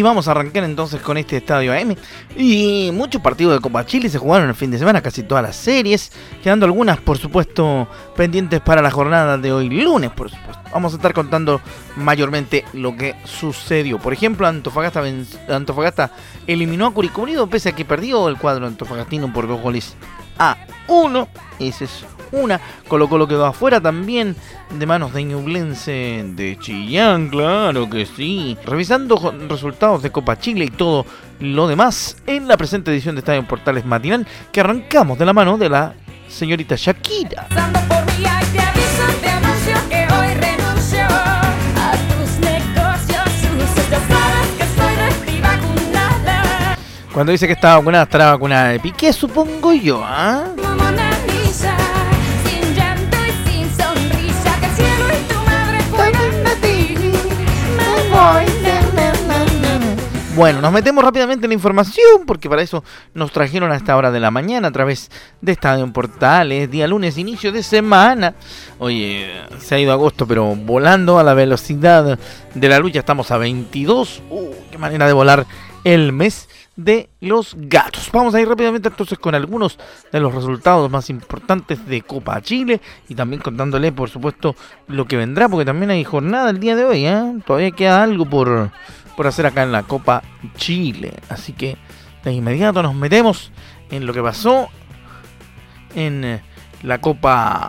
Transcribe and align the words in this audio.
Y 0.00 0.02
vamos 0.02 0.28
a 0.28 0.30
arrancar 0.30 0.64
entonces 0.64 1.00
con 1.02 1.16
este 1.16 1.36
estadio 1.36 1.72
AM. 1.72 1.94
Y 2.36 2.90
muchos 2.92 3.20
partidos 3.20 3.54
de 3.54 3.60
Copa 3.60 3.84
Chile 3.84 4.08
se 4.08 4.18
jugaron 4.18 4.48
el 4.48 4.54
fin 4.54 4.70
de 4.70 4.78
semana, 4.78 5.02
casi 5.02 5.22
todas 5.22 5.42
las 5.42 5.56
series, 5.56 6.10
quedando 6.42 6.64
algunas, 6.64 6.98
por 7.00 7.18
supuesto, 7.18 7.86
pendientes 8.16 8.60
para 8.60 8.80
la 8.80 8.90
jornada 8.90 9.36
de 9.36 9.52
hoy 9.52 9.68
lunes, 9.68 10.10
por 10.10 10.30
supuesto. 10.30 10.62
Vamos 10.72 10.94
a 10.94 10.96
estar 10.96 11.12
contando 11.12 11.60
mayormente 11.96 12.64
lo 12.72 12.96
que 12.96 13.14
sucedió. 13.24 13.98
Por 13.98 14.12
ejemplo, 14.12 14.46
Antofagasta, 14.46 15.02
Antofagasta 15.48 16.12
eliminó 16.46 16.86
a 16.86 16.94
Curicó 16.94 17.22
Unido 17.22 17.46
pese 17.46 17.68
a 17.68 17.72
que 17.72 17.84
perdió 17.84 18.28
el 18.28 18.36
cuadro 18.38 18.66
antofagastino 18.66 19.32
por 19.32 19.48
dos 19.48 19.60
goles 19.60 19.96
a 20.40 20.56
uno. 20.88 21.28
Ese 21.60 21.84
es 21.84 22.04
una. 22.32 22.60
Colo 22.88 23.08
Colo 23.08 23.28
quedó 23.28 23.46
afuera 23.46 23.80
también 23.80 24.34
de 24.70 24.86
manos 24.86 25.12
de 25.12 25.22
Ñublense 25.24 26.24
de 26.24 26.58
Chillán, 26.58 27.28
claro 27.28 27.88
que 27.88 28.06
sí. 28.06 28.56
Revisando 28.64 29.32
resultados 29.48 30.02
de 30.02 30.10
Copa 30.10 30.38
Chile 30.38 30.64
y 30.64 30.70
todo 30.70 31.06
lo 31.38 31.68
demás 31.68 32.16
en 32.26 32.48
la 32.48 32.56
presente 32.56 32.90
edición 32.90 33.14
de 33.14 33.20
Estadio 33.20 33.46
Portales 33.46 33.84
Matinal 33.84 34.26
que 34.50 34.60
arrancamos 34.60 35.18
de 35.18 35.26
la 35.26 35.32
mano 35.32 35.58
de 35.58 35.68
la 35.68 35.94
señorita 36.28 36.74
Shakira. 36.76 37.46
Cuando 47.12 47.32
dice 47.32 47.46
que 47.46 47.54
está 47.54 47.76
vacunada, 47.76 48.04
estará 48.04 48.30
vacunada 48.30 48.68
de 48.68 48.80
piqué, 48.80 49.12
supongo 49.12 49.72
yo, 49.72 50.00
¿ah? 50.04 50.44
Bueno, 60.36 60.62
nos 60.62 60.72
metemos 60.72 61.04
rápidamente 61.04 61.44
en 61.44 61.50
la 61.50 61.54
información 61.54 62.22
porque 62.26 62.48
para 62.48 62.62
eso 62.62 62.82
nos 63.12 63.30
trajeron 63.30 63.72
a 63.72 63.76
esta 63.76 63.94
hora 63.94 64.10
de 64.10 64.20
la 64.20 64.30
mañana 64.30 64.68
a 64.68 64.70
través 64.70 65.10
de 65.42 65.52
Estadio 65.52 65.92
Portales, 65.92 66.70
día 66.70 66.86
lunes, 66.86 67.18
inicio 67.18 67.52
de 67.52 67.62
semana. 67.62 68.34
Oye, 68.78 69.28
se 69.58 69.74
ha 69.74 69.78
ido 69.78 69.92
agosto, 69.92 70.26
pero 70.26 70.54
volando 70.54 71.18
a 71.18 71.24
la 71.24 71.34
velocidad 71.34 72.18
de 72.54 72.68
la 72.68 72.78
lucha, 72.78 73.00
estamos 73.00 73.30
a 73.32 73.36
22. 73.36 74.22
Uh, 74.30 74.50
qué 74.70 74.78
manera 74.78 75.06
de 75.06 75.12
volar 75.12 75.46
el 75.84 76.12
mes 76.12 76.48
de 76.76 77.10
los 77.20 77.54
gatos. 77.58 78.10
Vamos 78.12 78.34
a 78.34 78.40
ir 78.40 78.48
rápidamente 78.48 78.88
entonces 78.88 79.18
con 79.18 79.34
algunos 79.34 79.78
de 80.12 80.20
los 80.20 80.34
resultados 80.34 80.90
más 80.90 81.10
importantes 81.10 81.86
de 81.86 82.02
Copa 82.02 82.40
Chile 82.40 82.80
y 83.08 83.14
también 83.14 83.42
contándole, 83.42 83.92
por 83.92 84.08
supuesto, 84.10 84.56
lo 84.88 85.06
que 85.06 85.16
vendrá, 85.16 85.48
porque 85.48 85.64
también 85.64 85.90
hay 85.90 86.04
jornada 86.04 86.50
el 86.50 86.60
día 86.60 86.76
de 86.76 86.84
hoy. 86.84 87.06
¿eh? 87.06 87.38
Todavía 87.46 87.70
queda 87.70 88.02
algo 88.02 88.24
por 88.24 88.70
por 89.20 89.26
hacer 89.26 89.44
acá 89.44 89.64
en 89.64 89.72
la 89.72 89.82
Copa 89.82 90.22
Chile. 90.56 91.12
Así 91.28 91.52
que 91.52 91.76
de 92.24 92.32
inmediato 92.32 92.82
nos 92.82 92.94
metemos 92.94 93.52
en 93.90 94.06
lo 94.06 94.14
que 94.14 94.22
pasó 94.22 94.70
en 95.94 96.24
eh, 96.24 96.42
la 96.82 97.02
Copa 97.02 97.68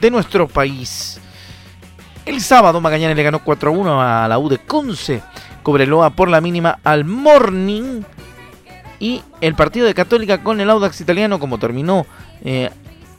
de 0.00 0.10
nuestro 0.10 0.46
país. 0.46 1.18
El 2.26 2.42
sábado 2.42 2.78
Magallanes 2.82 3.16
le 3.16 3.22
ganó 3.22 3.42
4 3.42 3.70
a 3.70 3.72
1 3.72 4.02
a 4.02 4.28
la 4.28 4.38
U 4.38 4.50
de 4.50 4.58
Conce. 4.58 5.22
Cobreloa 5.64 6.10
por 6.10 6.28
la 6.28 6.40
mínima 6.40 6.78
al 6.84 7.04
Morning. 7.04 8.02
Y 9.00 9.22
el 9.40 9.56
partido 9.56 9.86
de 9.86 9.94
Católica 9.94 10.44
con 10.44 10.60
el 10.60 10.70
Audax 10.70 11.00
italiano, 11.00 11.40
como 11.40 11.58
terminó 11.58 12.06
eh, 12.44 12.70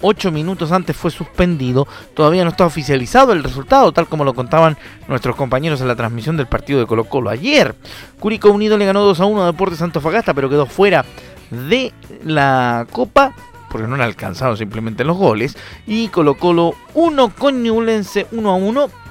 ocho 0.01 0.31
minutos 0.31 0.72
antes 0.72 0.95
fue 0.95 1.11
suspendido. 1.11 1.88
Todavía 2.13 2.44
no 2.44 2.51
está 2.51 2.66
oficializado 2.66 3.34
el 3.34 3.44
resultado, 3.44 3.91
tal 3.91 4.07
como 4.07 4.23
lo 4.23 4.34
contaban 4.34 4.78
nuestros 5.07 5.35
compañeros 5.35 5.81
en 5.81 5.89
la 5.89 5.95
transmisión 5.95 6.38
del 6.38 6.47
partido 6.47 6.79
de 6.79 6.85
Colo 6.85 7.05
Colo 7.05 7.29
ayer. 7.29 7.75
Curicó 8.19 8.51
Unido 8.51 8.78
le 8.78 8.85
ganó 8.85 9.01
2 9.01 9.19
a 9.19 9.25
1 9.25 9.44
a 9.44 9.45
Deportes 9.47 9.84
Fagasta 10.01 10.34
pero 10.34 10.50
quedó 10.50 10.66
fuera 10.66 11.03
de 11.50 11.91
la 12.23 12.88
Copa 12.91 13.34
porque 13.69 13.88
no 13.88 13.97
le 13.97 14.03
alcanzaron 14.03 14.55
simplemente 14.55 15.03
los 15.03 15.17
goles. 15.17 15.57
Y 15.85 16.07
Colo 16.07 16.35
Colo 16.35 16.75
1 16.94 17.34
con 17.38 17.61
Ñublense 17.61 18.28
1 18.31 18.50
a 18.50 18.55
1. 18.55 19.04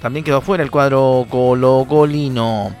También 0.00 0.24
quedó 0.24 0.40
fuera 0.40 0.62
el 0.62 0.70
cuadro 0.70 1.26
Colo 1.28 1.86
Colino. 1.88 2.72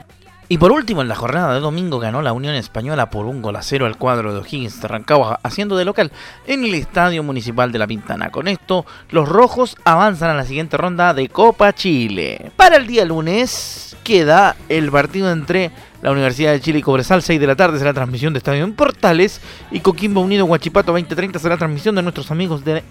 Y 0.50 0.56
por 0.56 0.72
último, 0.72 1.02
en 1.02 1.08
la 1.08 1.14
jornada 1.14 1.52
de 1.52 1.60
domingo 1.60 1.98
ganó 1.98 2.22
la 2.22 2.32
Unión 2.32 2.54
Española 2.54 3.10
por 3.10 3.26
un 3.26 3.42
gol 3.42 3.56
a 3.56 3.62
cero 3.62 3.84
al 3.84 3.98
cuadro 3.98 4.32
de 4.32 4.40
O'Higgins 4.40 4.80
de 4.80 4.88
Rancagua, 4.88 5.40
haciendo 5.42 5.76
de 5.76 5.84
local 5.84 6.10
en 6.46 6.64
el 6.64 6.72
Estadio 6.72 7.22
Municipal 7.22 7.70
de 7.70 7.78
La 7.78 7.86
Pintana. 7.86 8.30
Con 8.30 8.48
esto, 8.48 8.86
los 9.10 9.28
rojos 9.28 9.76
avanzan 9.84 10.30
a 10.30 10.34
la 10.34 10.46
siguiente 10.46 10.78
ronda 10.78 11.12
de 11.12 11.28
Copa 11.28 11.74
Chile. 11.74 12.50
Para 12.56 12.76
el 12.76 12.86
día 12.86 13.04
lunes 13.04 13.94
queda 14.02 14.56
el 14.70 14.90
partido 14.90 15.30
entre 15.30 15.70
la 16.00 16.12
Universidad 16.12 16.52
de 16.52 16.60
Chile 16.60 16.78
y 16.78 16.82
Cobresal, 16.82 17.22
6 17.22 17.38
de 17.40 17.46
la 17.46 17.56
tarde 17.56 17.78
será 17.78 17.92
transmisión 17.92 18.32
de 18.32 18.38
Estadio 18.38 18.64
en 18.64 18.72
Portales 18.72 19.42
y 19.70 19.80
Coquimbo 19.80 20.22
Unido 20.22 20.46
Guachipato 20.46 20.92
2030 20.92 21.38
será 21.40 21.58
transmisión 21.58 21.94
de 21.94 22.02
nuestros 22.02 22.30
amigos 22.30 22.64
de 22.64 22.84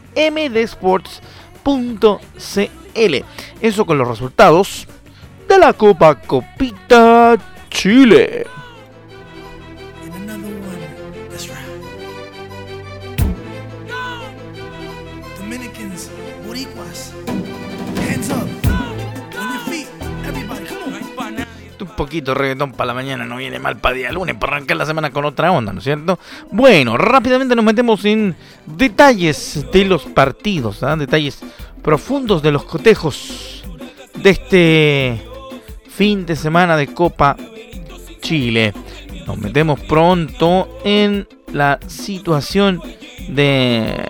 mdsports.cl. 1.68 3.16
Eso 3.62 3.86
con 3.86 3.98
los 3.98 4.08
resultados 4.08 4.88
de 5.48 5.58
la 5.58 5.74
Copa 5.74 6.16
Copita 6.16 7.38
Chile. 7.70 8.48
Poquito 21.98 22.34
reggaetón 22.34 22.72
para 22.72 22.88
la 22.88 22.94
mañana 22.94 23.26
no 23.26 23.36
viene 23.36 23.60
mal 23.60 23.76
para 23.78 23.96
día 23.96 24.12
lunes, 24.14 24.36
para 24.36 24.54
arrancar 24.56 24.78
la 24.78 24.86
semana 24.86 25.10
con 25.10 25.26
otra 25.26 25.52
onda, 25.52 25.74
¿no 25.74 25.80
es 25.80 25.84
cierto? 25.84 26.18
Bueno, 26.52 26.96
rápidamente 26.96 27.56
nos 27.56 27.66
metemos 27.66 28.06
en 28.06 28.38
detalles 28.66 29.66
de 29.74 29.84
los 29.84 30.04
partidos, 30.06 30.84
¿ah? 30.84 30.96
detalles 30.96 31.42
profundos 31.82 32.42
de 32.42 32.52
los 32.54 32.64
cotejos 32.64 33.64
de 34.16 34.30
este 34.30 35.22
fin 35.90 36.26
de 36.26 36.38
semana 36.38 36.78
de 36.78 36.88
Copa 36.88 37.36
Chile. 38.22 38.74
Nos 39.26 39.38
metemos 39.38 39.80
pronto 39.82 40.80
en 40.86 41.28
la 41.52 41.80
situación 41.88 42.82
de... 43.28 44.06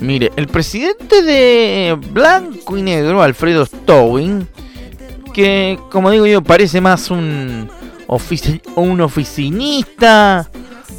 Mire, 0.00 0.32
el 0.36 0.48
presidente 0.48 1.22
de 1.22 1.96
Blanco 2.10 2.76
y 2.76 2.82
Negro, 2.82 3.22
Alfredo 3.22 3.64
Stowing, 3.64 4.46
que 5.34 5.78
como 5.90 6.10
digo 6.10 6.26
yo 6.26 6.42
parece 6.42 6.80
más 6.80 7.10
un, 7.10 7.68
un 8.76 9.00
oficinista, 9.02 10.48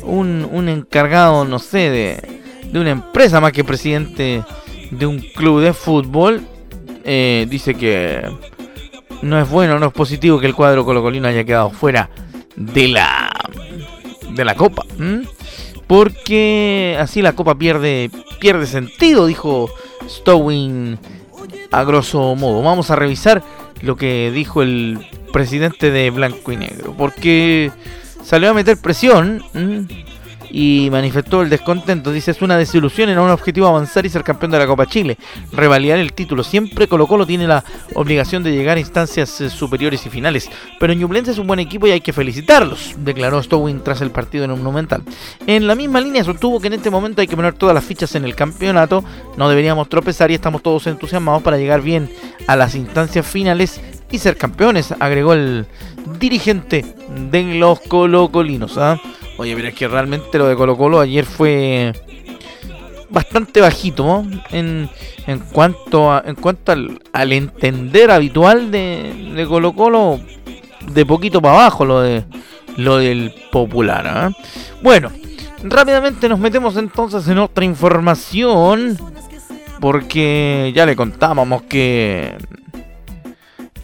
un, 0.04 0.48
un, 0.52 0.70
encargado, 0.70 1.46
no 1.46 1.58
sé, 1.58 1.90
de, 1.90 2.42
de, 2.72 2.80
una 2.80 2.92
empresa 2.92 3.42
más 3.42 3.54
que 3.54 3.64
presidente 3.64 4.44
de 4.92 5.06
un 5.08 5.20
club 5.20 5.62
de 5.62 5.74
fútbol, 5.74 6.42
eh, 7.04 7.48
dice 7.50 7.74
que 7.74 8.30
no 9.24 9.40
es 9.40 9.50
bueno, 9.50 9.80
no 9.80 9.88
es 9.88 9.94
positivo 9.94 10.40
que 10.40 10.48
el 10.48 10.54
cuadro 10.54 10.86
colocolino 10.86 11.28
haya 11.28 11.46
quedado 11.46 11.72
fuera 11.72 12.10
de 12.56 12.90
la 12.90 13.32
de 14.30 14.46
la 14.46 14.56
copa, 14.56 14.86
porque 15.88 16.98
así 17.00 17.22
la 17.22 17.34
copa 17.34 17.56
pierde 17.56 18.12
pierde 18.40 18.68
sentido, 18.68 19.26
dijo 19.28 19.70
Stowing 20.10 21.00
a 21.72 21.84
grosso 21.84 22.36
modo. 22.36 22.62
Vamos 22.62 22.92
a 22.92 22.96
revisar 22.96 23.44
lo 23.86 23.96
que 23.96 24.32
dijo 24.32 24.62
el 24.62 25.00
presidente 25.32 25.92
de 25.92 26.10
Blanco 26.10 26.52
y 26.52 26.58
Negro, 26.58 26.94
porque 26.98 27.72
salió 28.24 28.50
a 28.50 28.54
meter 28.54 28.78
presión 28.78 29.44
y 30.52 30.90
manifestó 30.92 31.42
el 31.42 31.50
descontento. 31.50 32.12
Dice, 32.12 32.32
es 32.32 32.42
una 32.42 32.58
desilusión 32.58 33.10
en 33.10 33.20
un 33.20 33.30
objetivo 33.30 33.68
avanzar 33.68 34.06
y 34.06 34.10
ser 34.10 34.24
campeón 34.24 34.52
de 34.52 34.60
la 34.60 34.68
Copa 34.68 34.86
Chile, 34.86 35.18
revalidar 35.52 36.00
el 36.00 36.14
título. 36.14 36.44
Siempre 36.44 36.88
Colo 36.88 37.08
Colo 37.08 37.26
tiene 37.26 37.48
la 37.48 37.64
obligación 37.94 38.44
de 38.44 38.52
llegar 38.52 38.78
a 38.78 38.80
instancias 38.80 39.40
eh, 39.42 39.50
superiores 39.50 40.06
y 40.06 40.10
finales, 40.10 40.50
pero 40.80 40.94
Ñublense 40.94 41.32
es 41.32 41.38
un 41.38 41.48
buen 41.48 41.60
equipo 41.60 41.88
y 41.88 41.92
hay 41.92 42.02
que 42.02 42.14
felicitarlos, 42.14 42.96
declaró 42.98 43.42
Stowin 43.42 43.82
tras 43.84 44.02
el 44.02 44.12
partido 44.12 44.44
en 44.44 44.52
un 44.52 44.66
Monumental. 44.66 45.04
En 45.46 45.68
la 45.68 45.76
misma 45.76 46.02
línea 46.02 46.24
sostuvo 46.24 46.60
que 46.60 46.68
en 46.68 46.74
este 46.74 46.90
momento 46.90 47.22
hay 47.22 47.28
que 47.28 47.36
poner 47.36 47.54
todas 47.54 47.76
las 47.76 47.84
fichas 47.84 48.16
en 48.16 48.26
el 48.26 48.36
campeonato, 48.36 49.04
no 49.38 49.48
deberíamos 49.48 49.88
tropezar 49.90 50.32
y 50.32 50.34
estamos 50.34 50.64
todos 50.64 50.88
entusiasmados 50.88 51.44
para 51.44 51.58
llegar 51.58 51.82
bien 51.82 52.10
a 52.48 52.56
las 52.56 52.74
instancias 52.74 53.28
finales 53.28 53.80
y 54.12 54.18
ser 54.18 54.38
campeones, 54.38 54.94
agregó 55.00 55.34
el 55.34 55.68
dirigente 56.20 56.84
de 57.30 57.44
los 57.60 57.80
colocolinos. 57.82 58.78
¿ah? 58.78 59.00
Oye, 59.38 59.56
pero 59.56 59.68
es 59.68 59.76
que 59.76 59.88
realmente 59.88 60.38
lo 60.38 60.48
de 60.48 60.56
Colo 60.56 60.78
Colo 60.78 61.00
ayer 61.00 61.26
fue 61.26 61.92
bastante 63.10 63.62
bajito 63.62 64.26
en, 64.50 64.90
en 65.28 65.40
cuanto 65.40 66.12
a, 66.12 66.24
en 66.26 66.36
cuanto 66.36 66.72
al, 66.72 67.32
entender 67.32 68.12
habitual 68.12 68.72
de, 68.72 69.34
de, 69.36 69.46
Colo 69.46 69.74
Colo 69.74 70.20
de 70.92 71.06
poquito 71.06 71.42
para 71.42 71.56
abajo 71.56 71.86
lo 71.86 72.02
de 72.02 72.24
lo 72.78 72.98
del 72.98 73.34
popular 73.52 74.06
¿ah? 74.08 74.32
bueno 74.82 75.12
rápidamente 75.64 76.28
nos 76.28 76.40
metemos 76.40 76.76
entonces 76.78 77.28
en 77.28 77.38
otra 77.38 77.64
información 77.64 78.98
porque 79.80 80.72
ya 80.76 80.86
le 80.86 80.96
contábamos 80.96 81.64
que 81.64 82.36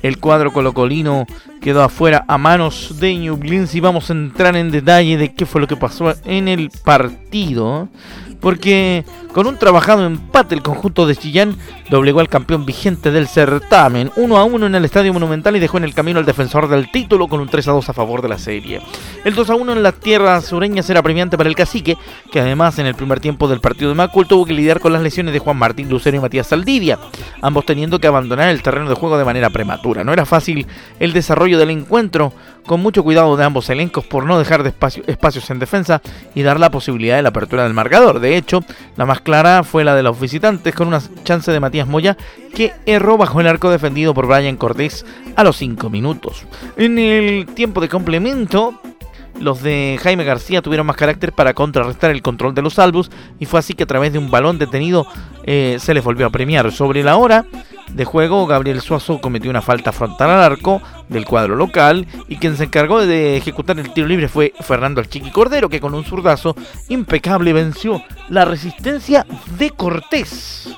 el 0.01 0.19
cuadro 0.19 0.51
colocolino 0.51 1.25
quedó 1.62 1.83
afuera 1.83 2.25
a 2.27 2.38
manos 2.38 3.00
de 3.00 3.15
Ñublense 3.15 3.77
y 3.77 3.81
vamos 3.81 4.09
a 4.09 4.13
entrar 4.13 4.56
en 4.56 4.71
detalle 4.71 5.18
de 5.18 5.33
qué 5.33 5.45
fue 5.45 5.62
lo 5.62 5.68
que 5.68 5.77
pasó 5.77 6.13
en 6.25 6.48
el 6.48 6.69
partido 6.83 7.89
porque 8.42 9.06
con 9.34 9.48
un 9.48 9.58
trabajado 9.58 10.06
empate 10.06 10.56
el 10.56 10.62
conjunto 10.62 11.06
de 11.06 11.16
Chillán 11.16 11.56
doblegó 11.90 12.20
al 12.20 12.28
campeón 12.28 12.66
vigente 12.66 13.12
del 13.12 13.28
certamen 13.28 14.12
1 14.16 14.38
a 14.38 14.44
1 14.44 14.66
en 14.66 14.76
el 14.76 14.84
Estadio 14.84 15.14
Monumental 15.14 15.56
y 15.56 15.60
dejó 15.60 15.78
en 15.78 15.86
el 15.86 15.94
camino 15.94 16.20
al 16.20 16.26
defensor 16.26 16.68
del 16.68 16.92
título 16.92 17.28
con 17.28 17.40
un 17.40 17.48
3 17.48 17.68
a 17.68 17.72
2 17.72 17.90
a 17.90 17.94
favor 17.94 18.22
de 18.22 18.30
la 18.30 18.38
serie. 18.38 18.82
El 19.24 19.36
2 19.36 19.50
a 19.50 19.56
1 19.56 19.74
en 19.74 19.84
las 19.84 19.94
tierras 19.96 20.46
sureñas 20.46 20.90
era 20.90 21.02
premiante 21.02 21.38
para 21.38 21.50
el 21.50 21.56
cacique, 21.56 21.98
que 22.32 22.40
además 22.40 22.80
en 22.80 22.88
el 22.88 22.96
primer 22.96 23.20
tiempo 23.20 23.48
del 23.48 23.62
partido 23.62 23.90
de 23.90 23.96
Macul 23.96 24.28
tuvo 24.28 24.46
que 24.46 24.54
lidiar 24.54 24.80
con 24.80 24.92
las 24.92 25.02
lesiones 25.02 25.34
de 25.34 25.40
Juan 25.40 25.58
Martín 25.58 25.90
Lucero 25.90 26.18
y 26.18 26.20
Matías 26.20 26.48
Saldivia, 26.48 27.00
ambos 27.42 27.66
teniendo 27.66 28.00
que 28.00 28.08
abandonar 28.08 28.50
el 28.50 28.64
terreno 28.64 28.90
de 28.90 28.96
juego 28.96 29.18
de 29.18 29.26
manera 29.26 29.50
prematura. 29.50 30.04
No 30.04 30.14
era 30.14 30.26
fácil 30.26 30.66
el 31.00 31.14
desarrollo 31.14 31.58
del 31.60 31.70
encuentro, 31.70 32.34
con 32.66 32.81
mucho 32.81 33.04
cuidado 33.04 33.36
de 33.38 33.44
ambos 33.44 33.69
elencos 33.69 34.06
por 34.06 34.25
no 34.25 34.40
dejar 34.40 34.63
de 34.63 34.69
espacio, 34.69 35.04
espacios 35.08 35.50
en 35.50 35.60
defensa 35.60 36.02
y 36.36 36.42
dar 36.44 36.60
la 36.60 36.72
posibilidad 36.72 37.16
de 37.16 37.22
la 37.22 37.30
apertura 37.30 37.63
del 37.63 37.74
marcador. 37.74 38.19
De 38.19 38.38
hecho, 38.38 38.63
la 38.98 39.06
más 39.06 39.22
clara 39.22 39.63
fue 39.63 39.84
la 39.84 39.96
de 39.96 40.04
los 40.04 40.19
visitantes 40.19 40.75
con 40.75 40.88
una 40.88 41.02
chance 41.24 41.52
de 41.52 41.60
Matías 41.60 41.88
Moya 41.88 42.18
que 42.54 42.74
erró 42.86 43.18
bajo 43.18 43.40
el 43.40 43.48
arco 43.48 43.69
defendido 43.69 44.13
por 44.13 44.28
Brian 44.28 44.58
Cortés 44.58 45.06
a 45.36 45.44
los 45.44 45.58
5 45.58 45.90
minutos. 45.90 46.46
En 46.78 47.00
el 47.00 47.46
tiempo 47.48 47.81
de 47.81 47.90
complemento, 47.90 48.80
los 49.39 49.62
de 49.62 50.00
Jaime 50.01 50.24
García 50.24 50.62
tuvieron 50.62 50.88
más 50.88 50.95
carácter 50.95 51.33
para 51.33 51.54
contrarrestar 51.54 52.12
el 52.12 52.22
control 52.22 52.54
de 52.54 52.62
los 52.62 52.75
salvos 52.75 53.12
y 53.39 53.45
fue 53.45 53.60
así 53.60 53.74
que 53.74 53.83
a 53.83 53.88
través 53.88 54.13
de 54.13 54.19
un 54.19 54.30
balón 54.30 54.57
detenido 54.57 55.07
eh, 55.44 55.78
se 55.80 55.94
les 55.94 56.04
volvió 56.04 56.28
a 56.28 56.30
premiar. 56.30 56.72
Sobre 56.72 57.04
la 57.04 57.18
hora 57.18 57.45
de 57.89 58.06
juego, 58.06 58.45
Gabriel 58.48 58.81
Suazo 58.81 59.19
cometió 59.19 59.50
una 59.50 59.62
falta 59.62 59.92
frontal 59.92 60.30
al 60.30 60.44
arco 60.44 60.81
del 61.10 61.25
cuadro 61.25 61.56
local 61.56 62.07
y 62.28 62.38
quien 62.38 62.56
se 62.56 62.66
encargó 62.66 63.06
de 63.06 63.38
ejecutar 63.38 63.80
el 63.80 63.94
tiro 63.94 64.07
libre 64.07 64.28
fue 64.28 64.54
Fernando 64.62 65.04
Chiqui 65.04 65.31
Cordero 65.31 65.69
que 65.69 65.81
con 65.81 65.94
un 65.94 66.06
zurdazo 66.06 66.56
impecable 66.89 67.54
venció 67.54 68.01
la 68.30 68.45
resistencia 68.45 69.25
de 69.57 69.72
Cortés 69.72 70.69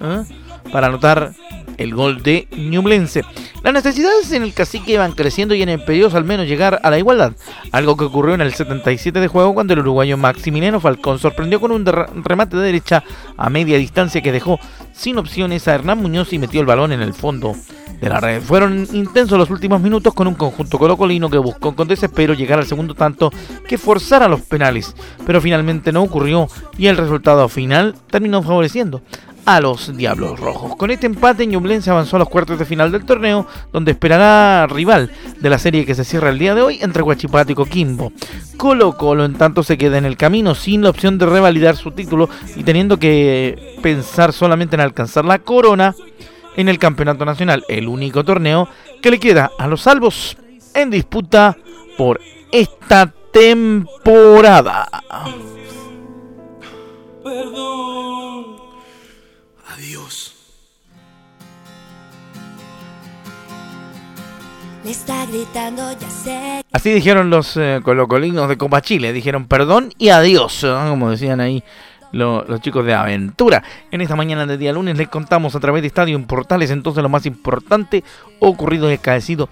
¿eh? 0.00 0.22
Para 0.72 0.88
anotar 0.88 1.32
el 1.78 1.94
gol 1.94 2.22
de 2.22 2.46
Ñublense. 2.56 3.22
Las 3.62 3.72
necesidades 3.72 4.30
en 4.32 4.42
el 4.42 4.52
cacique 4.52 4.98
van 4.98 5.12
creciendo 5.12 5.54
y 5.54 5.62
en 5.62 5.70
impedidos 5.70 6.14
al 6.14 6.24
menos 6.24 6.46
llegar 6.46 6.80
a 6.82 6.90
la 6.90 6.98
igualdad, 6.98 7.32
algo 7.72 7.96
que 7.96 8.04
ocurrió 8.04 8.34
en 8.34 8.40
el 8.40 8.54
77 8.54 9.20
de 9.20 9.28
juego 9.28 9.54
cuando 9.54 9.72
el 9.72 9.80
uruguayo 9.80 10.16
Maximiliano 10.16 10.80
Falcón 10.80 11.18
sorprendió 11.18 11.60
con 11.60 11.72
un 11.72 11.84
remate 12.24 12.56
de 12.56 12.64
derecha 12.64 13.02
a 13.36 13.50
media 13.50 13.78
distancia 13.78 14.20
que 14.20 14.32
dejó 14.32 14.58
sin 14.92 15.18
opciones 15.18 15.66
a 15.66 15.74
Hernán 15.74 15.98
Muñoz 16.02 16.32
y 16.32 16.38
metió 16.38 16.60
el 16.60 16.66
balón 16.66 16.92
en 16.92 17.00
el 17.00 17.14
fondo 17.14 17.54
de 18.00 18.08
la 18.08 18.20
red. 18.20 18.42
Fueron 18.42 18.86
intensos 18.92 19.38
los 19.38 19.50
últimos 19.50 19.80
minutos 19.80 20.12
con 20.14 20.26
un 20.26 20.34
conjunto 20.34 20.78
colocolino 20.78 21.30
que 21.30 21.38
buscó 21.38 21.74
con 21.74 21.88
desespero 21.88 22.34
llegar 22.34 22.58
al 22.58 22.66
segundo 22.66 22.94
tanto 22.94 23.30
que 23.66 23.78
forzara 23.78 24.28
los 24.28 24.42
penales, 24.42 24.94
pero 25.24 25.40
finalmente 25.40 25.92
no 25.92 26.02
ocurrió 26.02 26.48
y 26.76 26.86
el 26.88 26.96
resultado 26.96 27.48
final 27.48 27.94
terminó 28.10 28.42
favoreciendo 28.42 29.00
a 29.46 29.60
los 29.60 29.96
Diablos 29.96 30.40
Rojos. 30.40 30.76
Con 30.76 30.90
este 30.90 31.06
empate, 31.06 31.46
Ñublense 31.46 31.90
avanzó 31.90 32.16
a 32.16 32.20
los 32.20 32.28
cuartos 32.28 32.58
de 32.58 32.64
final 32.64 32.90
del 32.92 33.04
torneo, 33.04 33.46
donde 33.72 33.92
esperará 33.92 34.66
rival 34.66 35.10
de 35.40 35.50
la 35.50 35.58
serie 35.58 35.84
que 35.84 35.94
se 35.94 36.04
cierra 36.04 36.30
el 36.30 36.38
día 36.38 36.54
de 36.54 36.62
hoy 36.62 36.78
entre 36.80 37.02
Guachipato 37.02 37.52
y 37.52 37.54
Coquimbo. 37.54 38.12
Colo 38.56 38.96
Colo, 38.96 39.24
en 39.24 39.34
tanto, 39.34 39.62
se 39.62 39.78
queda 39.78 39.98
en 39.98 40.04
el 40.04 40.16
camino 40.16 40.54
sin 40.54 40.82
la 40.82 40.90
opción 40.90 41.18
de 41.18 41.26
revalidar 41.26 41.76
su 41.76 41.90
título 41.90 42.28
y 42.56 42.62
teniendo 42.62 42.98
que 42.98 43.78
pensar 43.82 44.32
solamente 44.32 44.76
en 44.76 44.80
alcanzar 44.80 45.24
la 45.24 45.38
corona 45.38 45.94
en 46.56 46.68
el 46.68 46.78
Campeonato 46.78 47.24
Nacional, 47.24 47.64
el 47.68 47.88
único 47.88 48.24
torneo 48.24 48.68
que 49.02 49.10
le 49.10 49.18
queda 49.18 49.50
a 49.58 49.66
los 49.66 49.82
salvos 49.82 50.36
en 50.74 50.90
disputa 50.90 51.56
por 51.96 52.20
esta 52.52 53.12
temporada. 53.32 54.88
Perdón. 57.22 58.03
Adiós. 59.74 60.32
está 64.84 65.24
gritando, 65.26 65.82
ya 65.98 66.10
sé. 66.10 66.64
Así 66.70 66.92
dijeron 66.92 67.30
los 67.30 67.56
eh, 67.56 67.80
colocolinos 67.82 68.48
de 68.48 68.58
Copa 68.58 68.82
Chile. 68.82 69.12
Dijeron 69.12 69.46
perdón 69.46 69.92
y 69.98 70.10
adiós, 70.10 70.64
como 70.88 71.10
decían 71.10 71.40
ahí 71.40 71.64
los 72.12 72.60
chicos 72.60 72.84
de 72.86 72.94
aventura. 72.94 73.64
En 73.90 74.00
esta 74.00 74.14
mañana 74.14 74.46
de 74.46 74.58
día 74.58 74.72
lunes 74.72 74.96
les 74.96 75.08
contamos 75.08 75.56
a 75.56 75.60
través 75.60 75.82
de 75.82 75.88
Estadio 75.88 76.16
en 76.16 76.26
Portales 76.26 76.70
entonces 76.70 77.02
lo 77.02 77.08
más 77.08 77.26
importante 77.26 78.04
ocurrido 78.38 78.90
y 78.90 78.94
acaecido 78.94 79.48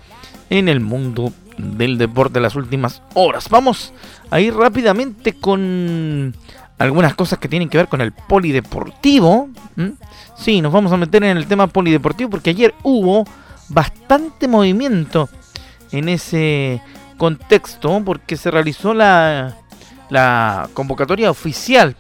en 0.51 0.69
el 0.69 0.81
mundo 0.81 1.33
del 1.57 1.99
deporte 1.99 2.35
de 2.35 2.43
las 2.43 2.55
últimas 2.55 3.03
horas. 3.15 3.49
Vamos 3.49 3.93
a 4.31 4.39
ir 4.41 4.55
rápidamente 4.55 5.33
con 5.33 6.35
algunas 6.83 7.15
cosas 7.15 7.39
que 7.39 7.49
tienen 7.49 7.69
que 7.69 7.79
ver 7.79 7.89
con 7.89 8.01
el 8.01 8.13
polideportivo. 8.13 9.49
Sí, 10.37 10.61
nos 10.61 10.73
vamos 10.73 10.93
a 10.93 10.97
meter 10.97 11.23
en 11.25 11.37
el 11.37 11.47
tema 11.47 11.67
polideportivo 11.67 12.31
porque 12.31 12.51
ayer 12.51 12.75
hubo 12.83 13.25
bastante 13.69 14.49
movimiento 14.49 15.29
en 15.93 16.09
ese 16.09 16.83
contexto 17.17 18.03
porque 18.05 18.37
se 18.37 18.51
realizó 18.51 18.95
la, 18.95 19.57
la 20.11 20.69
convocatoria 20.75 21.31
oficial 21.31 21.97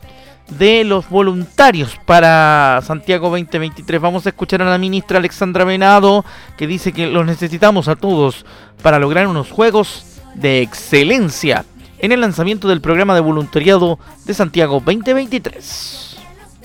de 0.58 0.84
los 0.84 1.08
voluntarios 1.08 1.98
para 2.04 2.80
Santiago 2.82 3.30
2023. 3.30 4.00
Vamos 4.00 4.26
a 4.26 4.30
escuchar 4.30 4.62
a 4.62 4.70
la 4.70 4.78
ministra 4.78 5.18
Alexandra 5.18 5.64
Venado 5.64 6.24
que 6.56 6.66
dice 6.66 6.92
que 6.92 7.06
los 7.06 7.24
necesitamos 7.24 7.88
a 7.88 7.96
todos 7.96 8.44
para 8.82 8.98
lograr 8.98 9.28
unos 9.28 9.50
juegos 9.50 10.04
de 10.34 10.62
excelencia 10.62 11.64
en 12.02 12.10
el 12.10 12.20
lanzamiento 12.20 12.68
del 12.68 12.80
programa 12.80 13.14
de 13.14 13.20
voluntariado 13.20 13.98
de 14.26 14.34
Santiago 14.34 14.82
2023. 14.84 16.18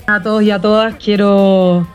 A 0.08 0.20
todos 0.20 0.42
y 0.42 0.50
a 0.50 0.60
todas 0.60 0.96
quiero 0.96 1.86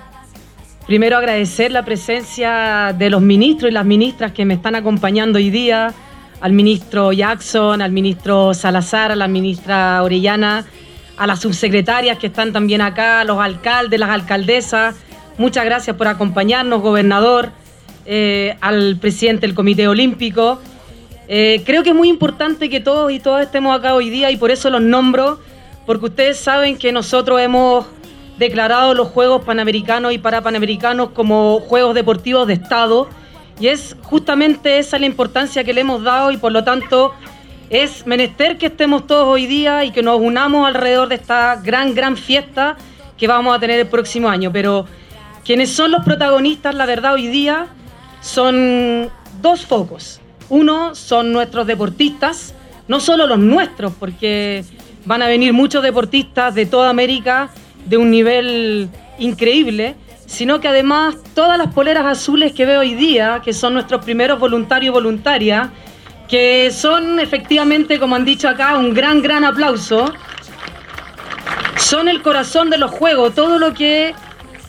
primero 0.88 1.18
agradecer 1.18 1.72
la 1.72 1.84
presencia 1.84 2.96
de 2.98 3.10
los 3.10 3.22
ministros 3.22 3.70
y 3.70 3.74
las 3.74 3.86
ministras 3.86 4.32
que 4.32 4.46
me 4.46 4.54
están 4.54 4.76
acompañando 4.76 5.38
hoy 5.38 5.50
día, 5.50 5.94
al 6.40 6.54
ministro 6.54 7.12
Jackson, 7.12 7.82
al 7.82 7.92
ministro 7.92 8.54
Salazar, 8.54 9.12
a 9.12 9.16
la 9.18 9.28
ministra 9.28 10.02
Orellana, 10.04 10.66
a 11.18 11.28
las 11.28 11.42
subsecretarias 11.42 12.18
que 12.18 12.28
están 12.28 12.54
también 12.54 12.80
acá, 12.80 13.22
a 13.22 13.24
los 13.26 13.40
alcaldes, 13.40 14.00
las 14.00 14.10
alcaldesas. 14.10 14.96
Muchas 15.38 15.66
gracias 15.66 15.98
por 15.98 16.08
acompañarnos, 16.08 16.82
gobernador, 16.82 17.52
eh, 18.06 18.56
al 18.62 18.98
presidente 19.02 19.48
del 19.48 19.56
Comité 19.56 19.88
Olímpico 19.90 20.62
eh, 21.36 21.64
creo 21.66 21.82
que 21.82 21.90
es 21.90 21.96
muy 21.96 22.10
importante 22.10 22.70
que 22.70 22.80
todos 22.80 23.12
y 23.12 23.20
todas 23.20 23.44
estemos 23.44 23.76
acá 23.76 23.96
hoy 23.96 24.12
día 24.12 24.30
y 24.30 24.38
por 24.38 24.52
eso 24.52 24.70
los 24.70 24.84
nombro, 24.84 25.40
porque 25.88 26.06
ustedes 26.06 26.38
saben 26.38 26.78
que 26.78 26.92
nosotros 26.92 27.42
hemos 27.42 27.88
declarado 28.38 28.94
los 28.94 29.08
Juegos 29.08 29.44
Panamericanos 29.44 30.14
y 30.14 30.20
Parapanamericanos 30.20 31.10
como 31.10 31.60
Juegos 31.62 31.96
Deportivos 31.96 32.46
de 32.46 32.54
Estado 32.54 33.10
y 33.60 33.70
es 33.70 33.98
justamente 34.04 34.78
esa 34.78 35.00
la 35.00 35.08
importancia 35.08 35.64
que 35.64 35.74
le 35.74 35.82
hemos 35.82 36.04
dado 36.04 36.30
y 36.30 36.38
por 36.38 36.52
lo 36.52 36.64
tanto 36.64 37.16
es 37.72 38.06
menester 38.06 38.60
que 38.60 38.68
estemos 38.68 39.08
todos 39.08 39.26
hoy 39.26 39.48
día 39.48 39.86
y 39.86 39.90
que 39.90 40.04
nos 40.04 40.22
unamos 40.22 40.68
alrededor 40.68 41.08
de 41.08 41.16
esta 41.16 41.56
gran, 41.56 41.96
gran 41.96 42.16
fiesta 42.16 42.78
que 43.18 43.26
vamos 43.26 43.58
a 43.58 43.60
tener 43.60 43.80
el 43.80 43.88
próximo 43.88 44.30
año. 44.30 44.52
Pero 44.54 44.86
quienes 45.44 45.72
son 45.72 45.90
los 45.90 46.06
protagonistas, 46.06 46.76
la 46.76 46.86
verdad, 46.86 47.16
hoy 47.16 47.26
día 47.26 47.70
son 48.22 49.10
dos 49.42 49.66
focos. 49.66 50.20
Uno 50.50 50.96
son 50.96 51.32
nuestros 51.32 51.68
deportistas, 51.68 52.54
no 52.88 53.00
solo 53.00 53.28
los 53.28 53.40
nuestros, 53.40 53.94
porque 54.00 54.64
van 55.06 55.22
a 55.22 55.28
venir 55.28 55.54
muchos 55.54 55.84
deportistas 55.84 56.56
de 56.56 56.66
toda 56.66 56.90
América 56.90 57.50
de 57.86 57.98
un 57.98 58.12
nivel 58.12 58.90
increíble, 59.20 59.96
sino 60.26 60.60
que 60.60 60.68
además 60.68 61.16
todas 61.36 61.58
las 61.58 61.74
poleras 61.74 62.06
azules 62.06 62.54
que 62.54 62.66
veo 62.66 62.82
hoy 62.82 62.94
día, 62.94 63.42
que 63.44 63.54
son 63.54 63.74
nuestros 63.74 64.04
primeros 64.04 64.40
voluntarios 64.40 64.92
y 64.92 64.94
voluntarias, 64.94 65.70
que 66.28 66.72
son 66.72 67.20
efectivamente, 67.20 68.00
como 68.00 68.16
han 68.16 68.26
dicho 68.26 68.48
acá, 68.50 68.78
un 68.78 68.94
gran, 68.94 69.22
gran 69.22 69.44
aplauso, 69.44 70.12
son 71.78 72.08
el 72.08 72.22
corazón 72.22 72.70
de 72.70 72.78
los 72.78 72.92
juegos, 72.92 73.36
todo 73.36 73.60
lo 73.60 73.74
que 73.74 74.14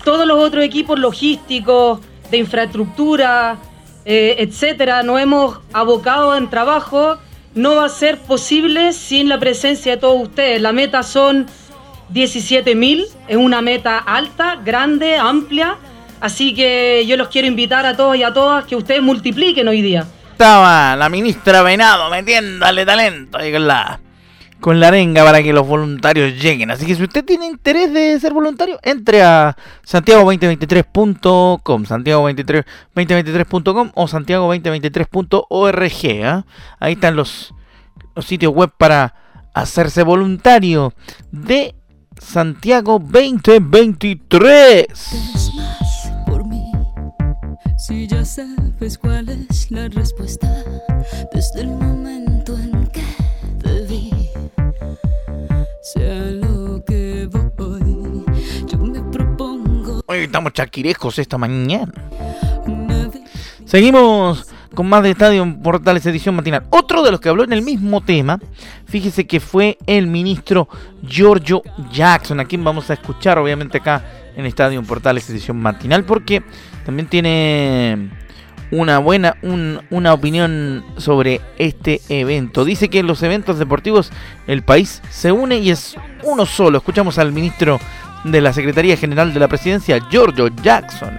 todos 0.05 0.27
los 0.27 0.39
otros 0.39 0.63
equipos 0.63 0.99
logísticos, 0.99 2.01
de 2.31 2.39
infraestructura, 2.39 3.57
eh, 4.05 4.37
etcétera, 4.39 5.03
nos 5.03 5.21
hemos 5.21 5.61
abocado 5.73 6.37
en 6.37 6.51
trabajo, 6.51 7.19
no 7.55 7.77
va 7.77 7.87
a 7.87 7.89
ser 7.89 8.19
posible 8.19 8.93
sin 8.93 9.29
la 9.29 9.39
presencia 9.39 9.93
de 9.93 9.99
todos 9.99 10.23
ustedes. 10.23 10.61
La 10.61 10.73
meta 10.73 11.03
son 11.03 11.47
17.000, 12.13 13.07
es 13.29 13.37
una 13.37 13.63
meta 13.63 13.99
alta, 13.99 14.57
grande, 14.65 15.17
amplia, 15.17 15.77
así 16.21 16.55
que 16.55 17.05
yo 17.07 17.17
los 17.17 17.29
quiero 17.29 17.49
invitar 17.49 17.87
a 17.87 17.97
todos 17.97 18.17
y 18.17 18.23
a 18.23 18.33
todas 18.33 18.67
que 18.67 18.77
ustedes 18.77 19.03
multipliquen 19.03 19.69
hoy 19.69 19.83
día. 19.83 20.07
Estaba 20.33 20.97
la 20.97 21.09
ministra 21.09 21.63
Venado 21.63 22.11
metiéndole 22.11 22.85
talento 22.85 23.39
ahí 23.39 23.53
con 23.53 23.67
la 23.67 24.01
con 24.65 24.81
la 24.81 24.89
arenga 24.89 25.23
para 25.23 25.43
que 25.43 25.53
los 25.53 25.69
voluntarios 25.69 26.43
lleguen. 26.43 26.71
Así 26.71 26.87
que 26.87 26.95
si 26.95 27.03
usted 27.03 27.23
tiene 27.23 27.45
interés 27.45 27.93
de 27.93 28.19
ser 28.19 28.33
voluntario, 28.33 28.79
entre 28.83 29.23
a 29.23 29.55
santiago2023.com, 29.87 31.85
santiago2023.com 31.85 33.91
o 33.93 34.07
santiago2023.org. 34.07 36.25
¿ah? 36.25 36.47
Ahí 36.81 36.95
están 36.95 37.15
los, 37.15 37.53
sitios 38.23 38.55
web 38.55 38.71
para 38.79 39.15
hacerse 39.53 40.03
voluntario 40.03 40.95
de 41.31 41.75
Santiago 42.19 42.99
2023. 42.99 44.87
Si 47.87 48.07
ya 48.07 48.25
sabes 48.25 48.97
cuál 48.97 49.29
es 49.29 49.71
la 49.71 49.89
respuesta 49.89 50.49
desde 51.35 51.61
el 51.61 51.69
momento 51.69 52.24
Hoy 60.07 60.19
estamos 60.19 60.53
chaquirejos 60.53 61.19
esta 61.19 61.39
mañana. 61.39 61.93
Seguimos 63.65 64.47
con 64.75 64.89
más 64.89 65.03
de 65.03 65.11
Estadio 65.11 65.47
Portales 65.63 66.05
Edición 66.07 66.35
Matinal. 66.35 66.67
Otro 66.71 67.03
de 67.03 67.11
los 67.11 67.21
que 67.21 67.29
habló 67.29 67.45
en 67.45 67.53
el 67.53 67.63
mismo 67.63 68.01
tema, 68.01 68.41
fíjese 68.87 69.27
que 69.27 69.41
fue 69.41 69.79
el 69.87 70.07
ministro 70.07 70.69
Giorgio 71.07 71.63
Jackson, 71.93 72.41
a 72.41 72.45
quien 72.45 72.63
vamos 72.65 72.91
a 72.91 72.95
escuchar 72.95 73.39
obviamente 73.39 73.79
acá 73.79 74.05
en 74.37 74.47
Estadio 74.47 74.83
Portales 74.83 75.29
Edición 75.31 75.59
Matinal, 75.59 76.05
porque 76.05 76.43
también 76.85 77.09
tiene 77.09 78.11
una 78.71 78.99
buena 78.99 79.37
una 79.43 80.13
opinión 80.13 80.85
sobre 80.97 81.41
este 81.59 82.01
evento. 82.09 82.65
Dice 82.65 82.89
que 82.89 83.01
en 83.01 83.07
los 83.07 83.23
eventos 83.23 83.59
deportivos 83.59 84.11
el 84.47 84.63
país 84.63 85.03
se 85.11 85.33
une 85.33 85.59
y 85.59 85.71
es 85.71 85.97
uno 86.23 86.47
solo. 86.47 86.79
Escuchamos 86.79 87.19
al 87.19 87.33
ministro 87.33 87.81
de 88.25 88.41
la 88.41 88.53
Secretaría 88.53 88.97
General 88.97 89.33
de 89.33 89.41
la 89.41 89.49
Presidencia, 89.49 90.01
Giorgio 90.11 90.49
Jackson. 90.63 91.13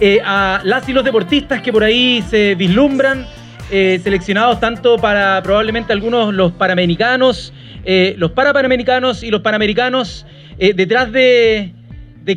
Eh, 0.00 0.20
a 0.24 0.60
las 0.64 0.88
y 0.88 0.92
los 0.92 1.04
deportistas 1.04 1.62
que 1.62 1.72
por 1.72 1.84
ahí 1.84 2.24
se 2.28 2.54
vislumbran, 2.56 3.26
eh, 3.70 4.00
seleccionados 4.02 4.58
tanto 4.58 4.96
para 4.96 5.40
probablemente 5.42 5.92
algunos 5.92 6.34
los 6.34 6.52
panamericanos, 6.52 7.52
eh, 7.84 8.14
los 8.18 8.32
parapanamericanos 8.32 9.22
y 9.22 9.30
los 9.30 9.42
panamericanos. 9.42 10.26
detrás 10.58 11.10
de, 11.10 11.72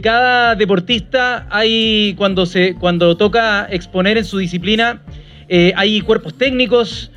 cada 0.02 0.56
deportista 0.56 1.48
hay, 1.50 2.16
cuando, 2.18 2.46
se, 2.46 2.76
cuando 2.76 3.16
toca 3.18 3.68
exponer 3.70 4.18
en 4.18 4.26
su 4.26 4.38
disciplina, 4.38 5.02
hay 5.76 6.02
cuerpos 6.02 6.38
técnicos, 6.38 7.12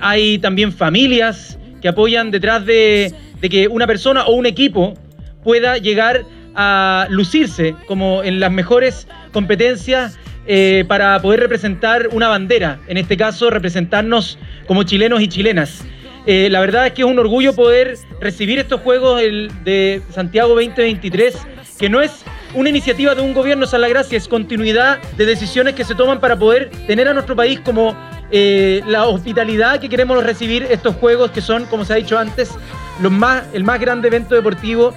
hay 0.00 0.38
también 0.38 0.72
familias 0.72 1.58
que 1.80 1.88
apoyan 1.88 2.30
detrás 2.30 2.64
de, 2.66 3.14
de 3.40 3.48
que 3.48 3.68
una 3.68 3.86
persona 3.86 4.24
o 4.24 4.32
un 4.32 4.46
equipo 4.46 4.94
pueda 5.42 5.78
llegar 5.78 6.24
a 6.54 7.06
lucirse 7.10 7.74
como 7.86 8.22
en 8.22 8.40
las 8.40 8.52
mejores 8.52 9.08
competencias 9.32 10.18
eh, 10.46 10.84
para 10.88 11.20
poder 11.22 11.40
representar 11.40 12.08
una 12.12 12.28
bandera, 12.28 12.80
en 12.88 12.96
este 12.96 13.16
caso 13.16 13.50
representarnos 13.50 14.38
como 14.66 14.82
chilenos 14.82 15.22
y 15.22 15.28
chilenas. 15.28 15.84
Eh, 16.26 16.48
la 16.50 16.60
verdad 16.60 16.86
es 16.86 16.92
que 16.92 17.02
es 17.02 17.08
un 17.08 17.18
orgullo 17.18 17.52
poder 17.52 17.96
recibir 18.20 18.58
estos 18.58 18.80
Juegos 18.80 19.20
de 19.20 20.02
Santiago 20.10 20.50
2023, 20.50 21.36
que 21.82 21.88
no 21.88 22.00
es 22.00 22.12
una 22.54 22.68
iniciativa 22.68 23.12
de 23.16 23.22
un 23.22 23.34
gobierno 23.34 23.66
Salagracia, 23.66 24.16
es 24.16 24.28
continuidad 24.28 25.02
de 25.16 25.26
decisiones 25.26 25.74
que 25.74 25.82
se 25.82 25.96
toman 25.96 26.20
para 26.20 26.38
poder 26.38 26.70
tener 26.86 27.08
a 27.08 27.12
nuestro 27.12 27.34
país 27.34 27.58
como 27.58 27.96
eh, 28.30 28.82
la 28.86 29.06
hospitalidad 29.06 29.80
que 29.80 29.88
queremos 29.88 30.22
recibir 30.22 30.62
estos 30.70 30.94
Juegos, 30.94 31.32
que 31.32 31.40
son, 31.40 31.64
como 31.64 31.84
se 31.84 31.94
ha 31.94 31.96
dicho 31.96 32.16
antes, 32.16 32.52
los 33.00 33.10
más, 33.10 33.42
el 33.52 33.64
más 33.64 33.80
grande 33.80 34.06
evento 34.06 34.36
deportivo 34.36 34.94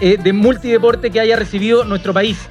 de 0.00 0.32
multideporte 0.34 1.10
que 1.10 1.18
haya 1.18 1.34
recibido 1.34 1.82
nuestro 1.86 2.12
país. 2.12 2.46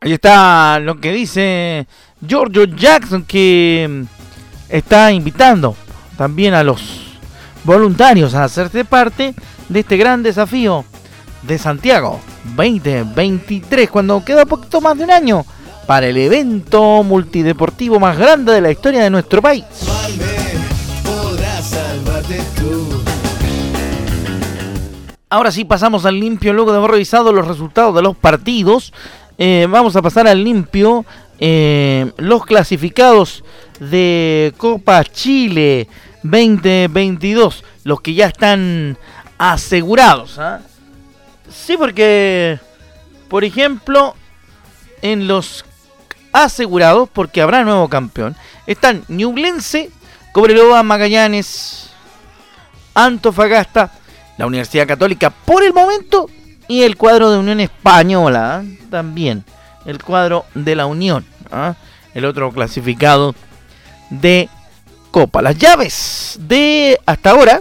Ahí 0.00 0.14
está 0.14 0.80
lo 0.80 0.98
que 0.98 1.12
dice 1.12 1.86
Giorgio 2.26 2.64
Jackson 2.64 3.22
que 3.26 3.86
mm, 3.86 4.04
está 4.70 5.12
invitando 5.12 5.76
también 6.16 6.54
a 6.54 6.64
los 6.64 7.18
voluntarios 7.64 8.34
a 8.34 8.44
hacerse 8.44 8.86
parte 8.86 9.34
de 9.68 9.80
este 9.80 9.98
gran 9.98 10.22
desafío 10.22 10.86
de 11.42 11.58
Santiago 11.58 12.22
2023 12.56 13.90
cuando 13.90 14.24
queda 14.24 14.46
poquito 14.46 14.80
más 14.80 14.96
de 14.96 15.04
un 15.04 15.10
año 15.10 15.44
para 15.86 16.06
el 16.06 16.16
evento 16.16 17.02
multideportivo 17.02 18.00
más 18.00 18.16
grande 18.18 18.52
de 18.52 18.60
la 18.60 18.70
historia 18.70 19.02
de 19.02 19.10
nuestro 19.10 19.42
país. 19.42 19.64
Ahora 25.28 25.50
sí 25.50 25.64
pasamos 25.64 26.06
al 26.06 26.20
limpio 26.20 26.52
luego 26.52 26.70
de 26.70 26.78
haber 26.78 26.92
revisado 26.92 27.32
los 27.32 27.48
resultados 27.48 27.94
de 27.94 28.02
los 28.02 28.16
partidos. 28.16 28.92
Eh, 29.36 29.66
vamos 29.68 29.96
a 29.96 30.02
pasar 30.02 30.28
al 30.28 30.44
limpio. 30.44 31.04
Eh, 31.40 32.12
los 32.18 32.46
clasificados 32.46 33.42
de 33.80 34.54
Copa 34.56 35.02
Chile 35.04 35.88
2022, 36.22 37.64
los 37.82 38.00
que 38.00 38.14
ya 38.14 38.26
están 38.26 38.96
asegurados. 39.36 40.38
¿ah? 40.38 40.60
Sí, 41.50 41.76
porque, 41.76 42.58
por 43.28 43.44
ejemplo, 43.44 44.14
en 45.02 45.28
los 45.28 45.64
asegurados, 46.32 47.08
porque 47.12 47.40
habrá 47.40 47.62
nuevo 47.62 47.88
campeón, 47.88 48.36
están 48.66 49.04
Ñublense, 49.08 49.90
Cobreloa, 50.32 50.82
Magallanes, 50.82 51.90
Antofagasta, 52.94 53.92
la 54.36 54.46
Universidad 54.46 54.86
Católica, 54.86 55.30
por 55.30 55.62
el 55.62 55.72
momento 55.72 56.28
y 56.66 56.82
el 56.82 56.96
cuadro 56.96 57.30
de 57.30 57.38
Unión 57.38 57.60
Española, 57.60 58.56
¿ah? 58.56 58.64
también. 58.90 59.44
El 59.84 60.02
cuadro 60.02 60.46
de 60.54 60.74
la 60.74 60.86
Unión. 60.86 61.24
¿ah? 61.52 61.74
El 62.14 62.24
otro 62.24 62.50
clasificado 62.52 63.34
de 64.10 64.48
Copa. 65.10 65.42
Las 65.42 65.56
llaves 65.58 66.36
de 66.40 66.98
hasta 67.06 67.30
ahora 67.30 67.60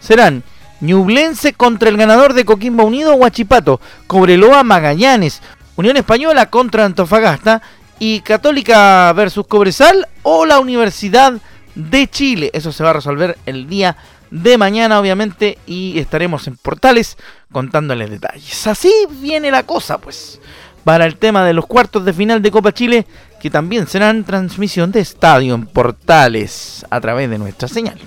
serán 0.00 0.42
Ñublense 0.80 1.52
contra 1.52 1.88
el 1.88 1.96
ganador 1.96 2.32
de 2.32 2.44
Coquimbo 2.44 2.84
Unido, 2.84 3.14
Huachipato. 3.14 3.80
Cobreloa, 4.06 4.62
Magallanes. 4.62 5.42
Unión 5.76 5.96
Española 5.96 6.46
contra 6.46 6.84
Antofagasta. 6.84 7.62
Y 7.98 8.20
Católica 8.20 9.12
versus 9.12 9.46
Cobresal 9.46 10.08
o 10.22 10.46
la 10.46 10.58
Universidad 10.58 11.34
de 11.74 12.08
Chile. 12.08 12.50
Eso 12.54 12.72
se 12.72 12.82
va 12.82 12.90
a 12.90 12.94
resolver 12.94 13.36
el 13.46 13.68
día 13.68 13.96
de 14.30 14.56
mañana, 14.58 15.00
obviamente, 15.00 15.58
y 15.66 15.98
estaremos 15.98 16.46
en 16.46 16.56
portales 16.56 17.16
contándoles 17.52 18.10
detalles. 18.10 18.66
Así 18.66 18.92
viene 19.20 19.50
la 19.50 19.64
cosa, 19.64 19.98
pues, 19.98 20.40
para 20.84 21.04
el 21.04 21.16
tema 21.16 21.44
de 21.44 21.52
los 21.52 21.66
cuartos 21.66 22.04
de 22.04 22.12
final 22.12 22.40
de 22.40 22.50
Copa 22.50 22.72
Chile, 22.72 23.06
que 23.40 23.50
también 23.50 23.86
serán 23.86 24.24
transmisión 24.24 24.92
de 24.92 25.00
estadio 25.00 25.54
en 25.54 25.66
portales 25.66 26.86
a 26.90 27.00
través 27.00 27.28
de 27.28 27.38
nuestra 27.38 27.68
señal. 27.68 27.98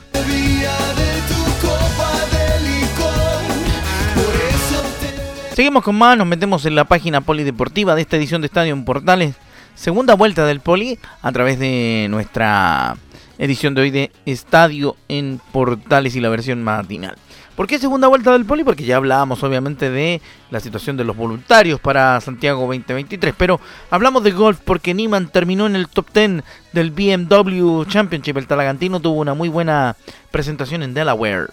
Seguimos 5.55 5.83
con 5.83 5.95
más, 5.95 6.17
nos 6.17 6.25
metemos 6.25 6.65
en 6.65 6.73
la 6.73 6.85
página 6.85 7.21
polideportiva 7.21 7.93
de 7.93 8.01
esta 8.01 8.17
edición 8.17 8.41
de 8.41 8.47
Estadio 8.47 8.73
en 8.73 8.85
Portales. 8.85 9.35
Segunda 9.75 10.15
vuelta 10.15 10.47
del 10.47 10.61
Poli 10.61 10.97
a 11.21 11.31
través 11.31 11.59
de 11.59 12.07
nuestra 12.09 12.97
edición 13.37 13.75
de 13.75 13.81
hoy 13.81 13.91
de 13.91 14.11
Estadio 14.25 14.95
en 15.07 15.39
Portales 15.51 16.15
y 16.15 16.21
la 16.21 16.29
versión 16.29 16.63
matinal. 16.63 17.17
¿Por 17.55 17.67
qué 17.67 17.77
segunda 17.77 18.07
vuelta 18.07 18.31
del 18.31 18.45
Poli? 18.45 18.63
Porque 18.63 18.83
ya 18.83 18.95
hablábamos 18.95 19.43
obviamente 19.43 19.91
de 19.91 20.21
la 20.49 20.59
situación 20.59 20.97
de 20.97 21.03
los 21.03 21.15
voluntarios 21.15 21.79
para 21.79 22.19
Santiago 22.19 22.61
2023, 22.61 23.35
pero 23.37 23.59
hablamos 23.91 24.23
de 24.23 24.31
golf 24.31 24.59
porque 24.65 24.95
Niman 24.95 25.27
terminó 25.27 25.67
en 25.67 25.75
el 25.75 25.87
top 25.87 26.07
10 26.15 26.43
del 26.71 26.89
BMW 26.89 27.83
Championship. 27.83 28.37
El 28.37 28.47
Talagantino 28.47 28.99
tuvo 28.99 29.21
una 29.21 29.35
muy 29.35 29.49
buena 29.49 29.97
presentación 30.31 30.81
en 30.81 30.95
Delaware. 30.95 31.51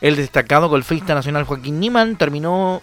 El 0.00 0.16
destacado 0.16 0.68
golfista 0.68 1.14
nacional 1.14 1.44
Joaquín 1.44 1.80
Niman 1.80 2.16
terminó 2.16 2.82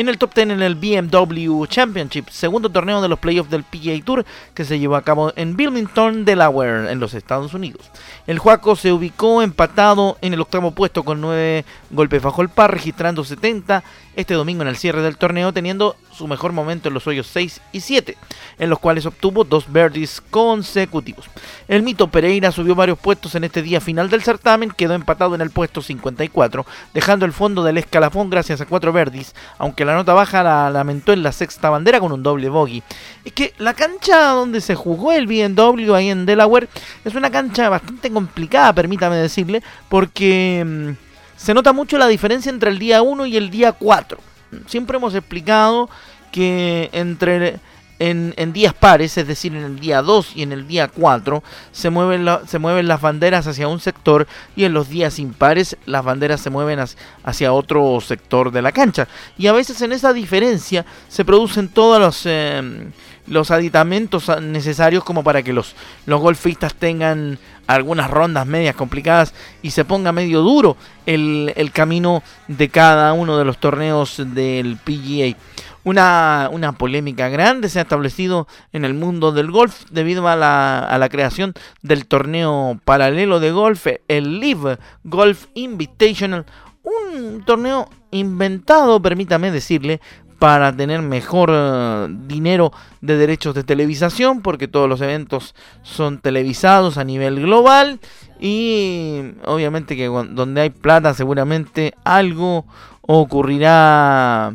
en 0.00 0.08
el 0.08 0.18
top 0.18 0.34
10 0.34 0.50
en 0.50 0.62
el 0.62 0.76
BMW 0.76 1.66
Championship, 1.66 2.28
segundo 2.30 2.70
torneo 2.70 3.02
de 3.02 3.08
los 3.08 3.18
playoffs 3.18 3.50
del 3.50 3.64
PGA 3.64 4.02
Tour 4.02 4.24
que 4.54 4.64
se 4.64 4.78
llevó 4.78 4.96
a 4.96 5.02
cabo 5.02 5.32
en 5.36 5.54
Wilmington, 5.54 6.24
Delaware, 6.24 6.90
en 6.90 7.00
los 7.00 7.12
Estados 7.12 7.52
Unidos. 7.52 7.90
El 8.26 8.38
Juaco 8.38 8.76
se 8.76 8.92
ubicó 8.92 9.42
empatado 9.42 10.16
en 10.22 10.32
el 10.32 10.40
octavo 10.40 10.70
puesto 10.70 11.04
con 11.04 11.20
9 11.20 11.64
golpes 11.90 12.22
bajo 12.22 12.40
el 12.40 12.48
par, 12.48 12.72
registrando 12.72 13.24
70 13.24 13.84
este 14.16 14.34
domingo 14.34 14.62
en 14.62 14.68
el 14.68 14.76
cierre 14.76 15.02
del 15.02 15.16
torneo, 15.16 15.52
teniendo 15.52 15.96
su 16.12 16.26
mejor 16.26 16.52
momento 16.52 16.88
en 16.88 16.94
los 16.94 17.06
hoyos 17.06 17.26
6 17.28 17.60
y 17.72 17.80
7, 17.80 18.16
en 18.58 18.70
los 18.70 18.78
cuales 18.78 19.06
obtuvo 19.06 19.44
dos 19.44 19.72
birdies 19.72 20.20
consecutivos. 20.30 21.26
El 21.68 21.82
mito 21.82 22.08
Pereira 22.08 22.52
subió 22.52 22.74
varios 22.74 22.98
puestos 22.98 23.34
en 23.34 23.44
este 23.44 23.62
día 23.62 23.80
final 23.80 24.10
del 24.10 24.22
certamen, 24.22 24.70
quedó 24.70 24.94
empatado 24.94 25.34
en 25.34 25.40
el 25.40 25.50
puesto 25.50 25.80
54, 25.80 26.66
dejando 26.92 27.24
el 27.24 27.32
fondo 27.32 27.62
del 27.62 27.78
escalafón 27.78 28.30
gracias 28.30 28.60
a 28.60 28.66
cuatro 28.66 28.92
birdies, 28.92 29.34
aunque 29.58 29.84
la 29.84 29.94
nota 29.94 30.12
baja 30.12 30.42
la 30.42 30.70
lamentó 30.70 31.12
en 31.12 31.22
la 31.22 31.32
sexta 31.32 31.70
bandera 31.70 32.00
con 32.00 32.12
un 32.12 32.22
doble 32.22 32.48
bogey. 32.48 32.82
Es 33.24 33.32
que 33.32 33.54
la 33.58 33.74
cancha 33.74 34.30
donde 34.32 34.60
se 34.60 34.74
jugó 34.74 35.12
el 35.12 35.26
BMW 35.26 35.94
ahí 35.94 36.10
en 36.10 36.26
Delaware 36.26 36.68
es 37.04 37.14
una 37.14 37.30
cancha 37.30 37.68
bastante 37.68 38.10
complicada, 38.10 38.72
permítame 38.72 39.16
decirle, 39.16 39.62
porque 39.88 40.64
mm, 40.66 41.09
se 41.40 41.54
nota 41.54 41.72
mucho 41.72 41.96
la 41.96 42.06
diferencia 42.06 42.50
entre 42.50 42.70
el 42.70 42.78
día 42.78 43.00
1 43.00 43.24
y 43.24 43.38
el 43.38 43.48
día 43.48 43.72
4. 43.72 44.18
Siempre 44.66 44.98
hemos 44.98 45.14
explicado 45.14 45.88
que 46.30 46.90
entre 46.92 47.60
en, 48.00 48.52
días 48.52 48.72
pares, 48.72 49.16
es 49.18 49.26
decir, 49.26 49.54
en 49.54 49.62
el 49.62 49.78
día 49.78 50.00
2 50.00 50.32
y 50.34 50.42
en 50.42 50.52
el 50.52 50.66
día 50.66 50.88
4, 50.88 51.42
se 51.70 51.90
mueven, 51.90 52.26
se 52.46 52.58
mueven 52.58 52.88
las 52.88 53.02
banderas 53.02 53.46
hacia 53.46 53.68
un 53.68 53.78
sector 53.78 54.26
y 54.56 54.64
en 54.64 54.72
los 54.72 54.88
días 54.88 55.18
impares 55.18 55.76
las 55.84 56.02
banderas 56.02 56.40
se 56.40 56.48
mueven 56.48 56.80
hacia 57.22 57.52
otro 57.52 58.00
sector 58.00 58.50
de 58.50 58.62
la 58.62 58.72
cancha. 58.72 59.06
Y 59.36 59.48
a 59.48 59.52
veces 59.52 59.80
en 59.82 59.92
esa 59.92 60.12
diferencia 60.12 60.84
se 61.08 61.24
producen 61.24 61.68
todos 61.68 62.00
los... 62.00 62.26
Em, 62.26 62.90
los 63.26 63.52
aditamentos 63.52 64.28
necesarios 64.42 65.04
como 65.04 65.22
para 65.22 65.42
que 65.44 65.52
los, 65.52 65.76
los 66.04 66.20
golfistas 66.20 66.74
tengan 66.74 67.38
algunas 67.68 68.10
rondas 68.10 68.44
medias 68.44 68.74
complicadas 68.74 69.32
y 69.62 69.70
se 69.70 69.84
ponga 69.84 70.10
medio 70.10 70.40
duro 70.40 70.76
el, 71.06 71.52
el 71.54 71.70
camino 71.70 72.24
de 72.48 72.68
cada 72.70 73.12
uno 73.12 73.38
de 73.38 73.44
los 73.44 73.58
torneos 73.58 74.20
del 74.34 74.76
PGA. 74.78 75.36
Una, 75.82 76.50
una, 76.52 76.72
polémica 76.72 77.30
grande 77.30 77.70
se 77.70 77.78
ha 77.78 77.82
establecido 77.82 78.46
en 78.72 78.84
el 78.84 78.92
mundo 78.92 79.32
del 79.32 79.50
golf 79.50 79.84
debido 79.90 80.28
a 80.28 80.36
la, 80.36 80.80
a 80.80 80.98
la 80.98 81.08
creación 81.08 81.54
del 81.80 82.06
torneo 82.06 82.78
paralelo 82.84 83.40
de 83.40 83.50
golf, 83.50 83.86
el 84.08 84.40
Live 84.40 84.78
Golf 85.04 85.46
Invitational, 85.54 86.44
un 86.82 87.42
torneo 87.44 87.88
inventado, 88.10 89.00
permítame 89.00 89.50
decirle, 89.50 90.00
para 90.40 90.74
tener 90.74 91.02
mejor 91.02 91.50
eh, 91.52 92.06
dinero 92.26 92.72
de 93.02 93.18
derechos 93.18 93.54
de 93.54 93.62
televisación, 93.62 94.40
porque 94.40 94.68
todos 94.68 94.88
los 94.88 95.02
eventos 95.02 95.54
son 95.82 96.18
televisados 96.18 96.96
a 96.96 97.04
nivel 97.04 97.42
global 97.42 98.00
y 98.40 99.20
obviamente 99.44 99.96
que 99.96 100.06
donde 100.06 100.62
hay 100.62 100.70
plata 100.70 101.12
seguramente 101.12 101.92
algo 102.04 102.64
ocurrirá 103.02 104.54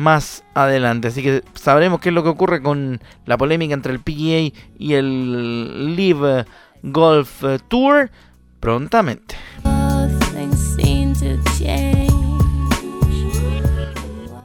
más 0.00 0.44
adelante. 0.54 1.08
Así 1.08 1.22
que 1.22 1.44
sabremos 1.54 2.00
qué 2.00 2.08
es 2.08 2.14
lo 2.14 2.22
que 2.22 2.30
ocurre 2.30 2.62
con 2.62 3.00
la 3.26 3.36
polémica 3.36 3.74
entre 3.74 3.92
el 3.92 4.00
PGA 4.00 4.58
y 4.78 4.94
el 4.94 5.94
Live 5.94 6.46
Golf 6.82 7.44
Tour 7.68 8.10
prontamente. 8.58 9.36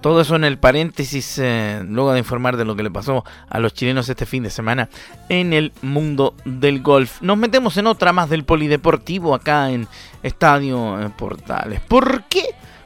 Todo 0.01 0.21
eso 0.21 0.35
en 0.35 0.43
el 0.43 0.59
paréntesis, 0.59 1.39
eh, 1.39 1.81
luego 1.87 2.11
de 2.11 2.19
informar 2.19 2.57
de 2.57 2.65
lo 2.65 2.75
que 2.75 2.83
le 2.83 2.91
pasó 2.91 3.23
a 3.49 3.59
los 3.59 3.73
chilenos 3.73 4.07
este 4.09 4.25
fin 4.27 4.43
de 4.43 4.49
semana 4.49 4.89
en 5.29 5.53
el 5.53 5.71
mundo 5.81 6.35
del 6.43 6.83
golf. 6.83 7.21
Nos 7.21 7.37
metemos 7.37 7.77
en 7.77 7.87
otra 7.87 8.11
más 8.13 8.29
del 8.29 8.43
polideportivo 8.43 9.33
acá 9.33 9.71
en 9.71 9.87
Estadio 10.21 11.01
eh, 11.01 11.09
Portales. 11.17 11.79
¿Por 11.79 12.25
qué? 12.25 12.43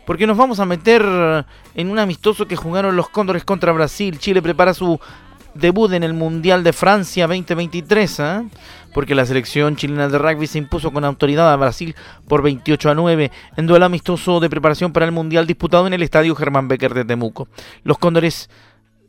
Porque 0.09 0.25
nos 0.25 0.37
vamos 0.37 0.59
a 0.59 0.65
meter 0.65 1.05
en 1.75 1.91
un 1.91 1.99
amistoso 1.99 2.47
que 2.47 2.55
jugaron 2.55 2.95
los 2.95 3.09
Cóndores 3.09 3.45
contra 3.45 3.71
Brasil. 3.73 4.17
Chile 4.17 4.41
prepara 4.41 4.73
su 4.73 4.99
debut 5.53 5.93
en 5.93 6.01
el 6.01 6.15
Mundial 6.15 6.63
de 6.63 6.73
Francia 6.73 7.27
2023, 7.27 8.19
¿eh? 8.19 8.47
porque 8.95 9.13
la 9.13 9.27
selección 9.27 9.75
chilena 9.75 10.07
de 10.07 10.17
rugby 10.17 10.47
se 10.47 10.57
impuso 10.57 10.89
con 10.91 11.05
autoridad 11.05 11.53
a 11.53 11.55
Brasil 11.57 11.95
por 12.27 12.41
28 12.41 12.89
a 12.89 12.95
9 12.95 13.31
en 13.55 13.67
duelo 13.67 13.85
amistoso 13.85 14.39
de 14.39 14.49
preparación 14.49 14.91
para 14.93 15.05
el 15.05 15.11
Mundial 15.11 15.45
disputado 15.45 15.85
en 15.85 15.93
el 15.93 16.01
Estadio 16.01 16.33
Germán 16.33 16.67
Becker 16.67 16.95
de 16.95 17.05
Temuco. 17.05 17.47
Los 17.83 17.99
Cóndores 17.99 18.49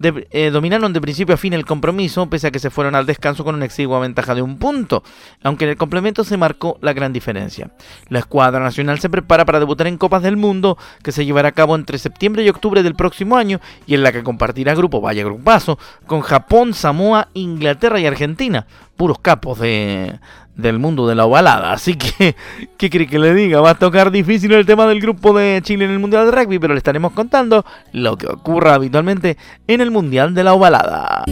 eh, 0.02 0.50
dominaron 0.50 0.92
de 0.94 1.00
principio 1.00 1.34
a 1.34 1.38
fin 1.38 1.52
el 1.52 1.66
compromiso, 1.66 2.28
pese 2.30 2.46
a 2.46 2.50
que 2.50 2.58
se 2.58 2.70
fueron 2.70 2.94
al 2.94 3.04
descanso 3.04 3.44
con 3.44 3.54
una 3.54 3.66
exigua 3.66 4.00
ventaja 4.00 4.34
de 4.34 4.40
un 4.40 4.58
punto, 4.58 5.02
aunque 5.42 5.64
en 5.64 5.70
el 5.70 5.76
complemento 5.76 6.24
se 6.24 6.38
marcó 6.38 6.78
la 6.80 6.94
gran 6.94 7.12
diferencia. 7.12 7.70
La 8.08 8.20
escuadra 8.20 8.60
nacional 8.60 8.98
se 8.98 9.10
prepara 9.10 9.44
para 9.44 9.58
debutar 9.58 9.86
en 9.86 9.98
Copas 9.98 10.22
del 10.22 10.38
Mundo, 10.38 10.78
que 11.02 11.12
se 11.12 11.26
llevará 11.26 11.48
a 11.48 11.52
cabo 11.52 11.74
entre 11.74 11.98
septiembre 11.98 12.42
y 12.42 12.48
octubre 12.48 12.82
del 12.82 12.94
próximo 12.94 13.36
año, 13.36 13.60
y 13.86 13.94
en 13.94 14.02
la 14.02 14.12
que 14.12 14.22
compartirá 14.22 14.74
grupo, 14.74 15.02
vaya 15.02 15.22
grupazo, 15.22 15.78
con 16.06 16.22
Japón, 16.22 16.72
Samoa, 16.72 17.28
Inglaterra 17.34 18.00
y 18.00 18.06
Argentina, 18.06 18.66
puros 18.96 19.18
capos 19.18 19.58
de, 19.58 20.18
del 20.60 20.78
mundo 20.78 21.06
de 21.06 21.14
la 21.14 21.24
ovalada. 21.24 21.72
Así 21.72 21.94
que, 21.94 22.36
¿qué 22.76 22.90
cree 22.90 23.06
que 23.06 23.18
le 23.18 23.34
diga? 23.34 23.60
Va 23.60 23.70
a 23.70 23.78
tocar 23.78 24.10
difícil 24.10 24.52
el 24.52 24.66
tema 24.66 24.86
del 24.86 25.00
grupo 25.00 25.36
de 25.36 25.60
Chile 25.62 25.84
en 25.84 25.90
el 25.90 25.98
Mundial 25.98 26.26
de 26.26 26.32
Rugby, 26.32 26.58
pero 26.58 26.74
le 26.74 26.78
estaremos 26.78 27.12
contando 27.12 27.64
lo 27.92 28.16
que 28.16 28.26
ocurra 28.26 28.74
habitualmente 28.74 29.36
en 29.66 29.80
el 29.80 29.90
Mundial 29.90 30.34
de 30.34 30.44
la 30.44 30.54
ovalada. 30.54 31.24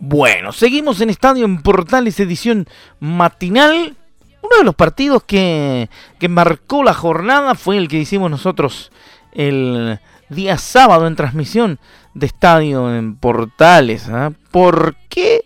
Bueno, 0.00 0.50
seguimos 0.50 1.00
en 1.00 1.10
Estadio 1.10 1.44
en 1.44 1.62
Portales 1.62 2.18
edición 2.18 2.66
matinal. 2.98 3.96
Uno 4.42 4.56
de 4.58 4.64
los 4.64 4.74
partidos 4.74 5.22
que, 5.22 5.88
que 6.18 6.28
marcó 6.28 6.82
la 6.82 6.94
jornada 6.94 7.54
fue 7.54 7.76
el 7.76 7.86
que 7.86 7.98
hicimos 7.98 8.28
nosotros 8.28 8.90
el 9.32 10.00
día 10.30 10.56
sábado 10.56 11.06
en 11.06 11.16
transmisión 11.16 11.78
de 12.14 12.26
estadio 12.26 12.94
en 12.94 13.16
Portales. 13.16 14.08
¿ah? 14.08 14.32
¿Por 14.50 14.96
qué? 15.08 15.44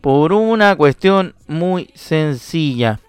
Por 0.00 0.32
una 0.32 0.76
cuestión 0.76 1.34
muy 1.48 1.90
sencilla. 1.94 3.00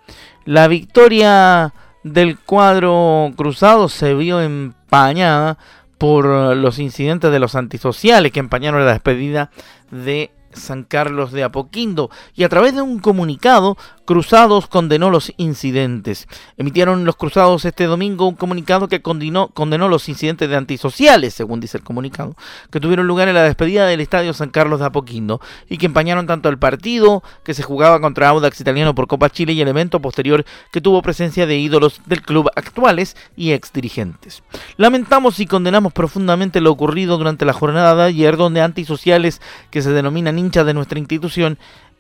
La 0.46 0.68
victoria 0.68 1.74
del 2.04 2.40
cuadro 2.40 3.32
cruzado 3.36 3.90
se 3.90 4.14
vio 4.14 4.42
empañada 4.42 5.58
por 5.98 6.26
los 6.56 6.80
incidentes 6.80 7.32
de 7.32 7.40
los 7.40 7.56
antisociales 7.56 8.32
que 8.32 8.40
empañaron 8.40 8.86
la 8.86 8.94
despedida 8.94 9.52
de 9.92 10.32
San 10.54 10.84
Carlos 10.84 11.32
de 11.32 11.44
Apoquindo 11.44 12.10
y 12.36 12.44
a 12.44 12.50
través 12.50 12.74
de 12.74 12.82
un 12.82 13.00
comunicado 13.00 13.78
Cruzados 14.08 14.68
condenó 14.68 15.10
los 15.10 15.34
incidentes. 15.36 16.30
Emitieron 16.56 17.04
los 17.04 17.18
Cruzados 17.18 17.66
este 17.66 17.84
domingo 17.88 18.26
un 18.26 18.36
comunicado 18.36 18.88
que 18.88 19.02
condenó, 19.02 19.50
condenó 19.50 19.90
los 19.90 20.08
incidentes 20.08 20.50
de 20.50 20.56
antisociales, 20.56 21.34
según 21.34 21.60
dice 21.60 21.78
el 21.78 21.84
comunicado, 21.84 22.38
que 22.72 22.80
tuvieron 22.80 23.06
lugar 23.06 23.28
en 23.28 23.34
la 23.34 23.44
despedida 23.44 23.86
del 23.86 24.00
Estadio 24.00 24.32
San 24.32 24.50
Carlos 24.50 24.80
de 24.80 24.86
Apoquindo 24.86 25.42
y 25.68 25.78
que 25.78 25.88
empañaron 25.88 26.26
tanto 26.26 26.48
el 26.48 26.58
partido 26.58 27.22
que 27.44 27.54
se 27.54 27.64
jugaba 27.64 28.00
contra 28.00 28.30
Audax 28.30 28.62
Italiano 28.62 28.96
por 28.96 29.08
Copa 29.08 29.30
Chile 29.30 29.52
y 29.52 29.60
el 29.60 29.68
evento 29.68 30.02
posterior 30.02 30.46
que 30.72 30.80
tuvo 30.80 31.02
presencia 31.02 31.46
de 31.46 31.58
ídolos 31.58 32.00
del 32.06 32.22
club 32.22 32.50
actuales 32.56 33.18
y 33.36 33.52
ex 33.52 33.74
dirigentes. 33.74 34.42
Lamentamos 34.78 35.42
y 35.42 35.48
condenamos 35.48 35.92
profundamente 35.92 36.62
lo 36.62 36.72
ocurrido 36.72 37.18
durante 37.18 37.44
la 37.44 37.52
jornada 37.52 37.94
de 37.94 38.04
ayer 38.04 38.38
donde 38.38 38.62
antisociales 38.62 39.42
que 39.70 39.82
se 39.82 39.92
denominan 39.92 40.40
hinchas 40.40 40.66
de 40.66 40.74
nuestra 40.74 40.98
institución 40.98 41.60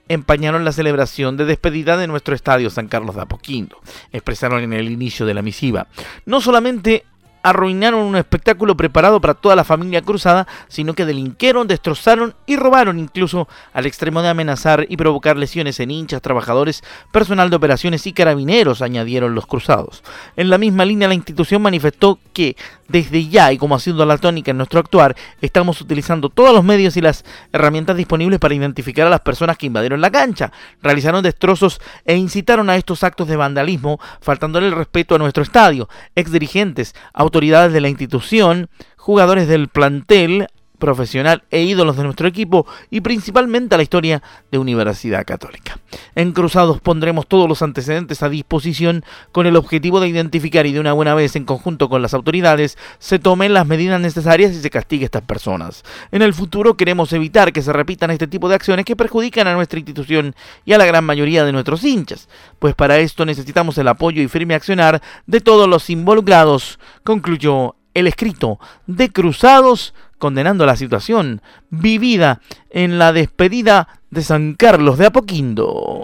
empañaron 0.09 0.65
la 0.65 0.71
celebración 0.71 1.37
de 1.37 1.45
despedida 1.45 1.97
de 1.97 2.07
nuestro 2.07 2.35
estadio 2.35 2.69
San 2.69 2.87
Carlos 2.87 3.15
de 3.15 3.21
Apoquindo, 3.21 3.79
expresaron 4.11 4.63
en 4.63 4.73
el 4.73 4.91
inicio 4.91 5.25
de 5.25 5.33
la 5.33 5.41
misiva. 5.41 5.87
No 6.25 6.41
solamente 6.41 7.05
arruinaron 7.43 8.01
un 8.01 8.15
espectáculo 8.15 8.75
preparado 8.75 9.21
para 9.21 9.33
toda 9.33 9.55
la 9.55 9.63
familia 9.63 10.01
cruzada, 10.01 10.47
sino 10.67 10.93
que 10.93 11.05
delinquieron, 11.05 11.67
destrozaron 11.67 12.35
y 12.45 12.55
robaron 12.55 12.99
incluso 12.99 13.47
al 13.73 13.85
extremo 13.85 14.21
de 14.21 14.29
amenazar 14.29 14.85
y 14.89 14.97
provocar 14.97 15.37
lesiones 15.37 15.79
en 15.79 15.91
hinchas, 15.91 16.21
trabajadores, 16.21 16.83
personal 17.11 17.49
de 17.49 17.55
operaciones 17.55 18.05
y 18.07 18.13
carabineros, 18.13 18.81
añadieron 18.81 19.35
los 19.35 19.45
cruzados. 19.45 20.03
En 20.35 20.49
la 20.49 20.57
misma 20.57 20.85
línea 20.85 21.07
la 21.07 21.13
institución 21.13 21.61
manifestó 21.61 22.19
que 22.33 22.55
desde 22.87 23.27
ya 23.27 23.51
y 23.51 23.57
como 23.57 23.75
ha 23.75 23.79
sido 23.79 24.05
la 24.05 24.17
tónica 24.17 24.51
en 24.51 24.57
nuestro 24.57 24.79
actuar, 24.79 25.15
estamos 25.41 25.81
utilizando 25.81 26.29
todos 26.29 26.53
los 26.53 26.63
medios 26.63 26.95
y 26.97 27.01
las 27.01 27.25
herramientas 27.51 27.97
disponibles 27.97 28.39
para 28.39 28.55
identificar 28.55 29.07
a 29.07 29.09
las 29.09 29.21
personas 29.21 29.57
que 29.57 29.65
invadieron 29.65 30.01
la 30.01 30.11
cancha, 30.11 30.51
realizaron 30.81 31.23
destrozos 31.23 31.81
e 32.05 32.15
incitaron 32.15 32.69
a 32.69 32.75
estos 32.75 33.03
actos 33.03 33.27
de 33.27 33.35
vandalismo, 33.35 33.99
faltándole 34.21 34.67
el 34.67 34.73
respeto 34.73 35.15
a 35.15 35.17
nuestro 35.17 35.43
estadio. 35.43 35.89
Ex 36.15 36.31
dirigentes, 36.31 36.95
autoridades 37.27 37.73
de 37.73 37.81
la 37.81 37.89
institución, 37.89 38.69
jugadores 38.95 39.47
del 39.47 39.67
plantel, 39.67 40.47
profesional 40.77 41.43
e 41.51 41.63
ídolos 41.63 41.97
de 41.97 42.03
nuestro 42.03 42.27
equipo 42.27 42.65
y 42.89 43.01
principalmente 43.01 43.75
a 43.75 43.77
la 43.77 43.83
historia 43.83 44.21
de 44.51 44.57
Universidad 44.57 45.25
Católica. 45.25 45.79
En 46.15 46.31
Cruzados 46.31 46.79
pondremos 46.81 47.27
todos 47.27 47.47
los 47.47 47.61
antecedentes 47.61 48.23
a 48.23 48.29
disposición 48.29 49.03
con 49.31 49.45
el 49.45 49.55
objetivo 49.55 49.99
de 49.99 50.07
identificar 50.07 50.65
y 50.65 50.71
de 50.71 50.79
una 50.79 50.93
buena 50.93 51.15
vez 51.15 51.35
en 51.35 51.45
conjunto 51.45 51.89
con 51.89 52.01
las 52.01 52.13
autoridades 52.13 52.77
se 52.99 53.19
tomen 53.19 53.53
las 53.53 53.67
medidas 53.67 53.99
necesarias 53.99 54.51
y 54.53 54.61
se 54.61 54.69
castigue 54.69 55.05
a 55.05 55.07
estas 55.07 55.23
personas. 55.23 55.83
En 56.11 56.21
el 56.21 56.33
futuro 56.33 56.77
queremos 56.77 57.13
evitar 57.13 57.53
que 57.53 57.61
se 57.61 57.73
repitan 57.73 58.11
este 58.11 58.27
tipo 58.27 58.49
de 58.49 58.55
acciones 58.55 58.85
que 58.85 58.95
perjudican 58.95 59.47
a 59.47 59.53
nuestra 59.53 59.79
institución 59.79 60.35
y 60.65 60.73
a 60.73 60.77
la 60.77 60.85
gran 60.85 61.05
mayoría 61.05 61.45
de 61.45 61.51
nuestros 61.51 61.83
hinchas, 61.83 62.29
pues 62.59 62.75
para 62.75 62.99
esto 62.99 63.25
necesitamos 63.25 63.77
el 63.77 63.87
apoyo 63.87 64.21
y 64.21 64.27
firme 64.27 64.55
accionar 64.55 65.01
de 65.25 65.41
todos 65.41 65.67
los 65.67 65.89
involucrados, 65.89 66.79
concluyó 67.03 67.75
el 67.93 68.07
escrito 68.07 68.59
de 68.85 69.09
Cruzados 69.09 69.95
condenando 70.17 70.65
la 70.65 70.75
situación 70.75 71.41
vivida 71.69 72.41
en 72.69 72.99
la 72.99 73.13
despedida 73.13 73.87
de 74.09 74.21
San 74.21 74.53
Carlos 74.53 74.97
de 74.97 75.07
Apoquindo. 75.07 76.03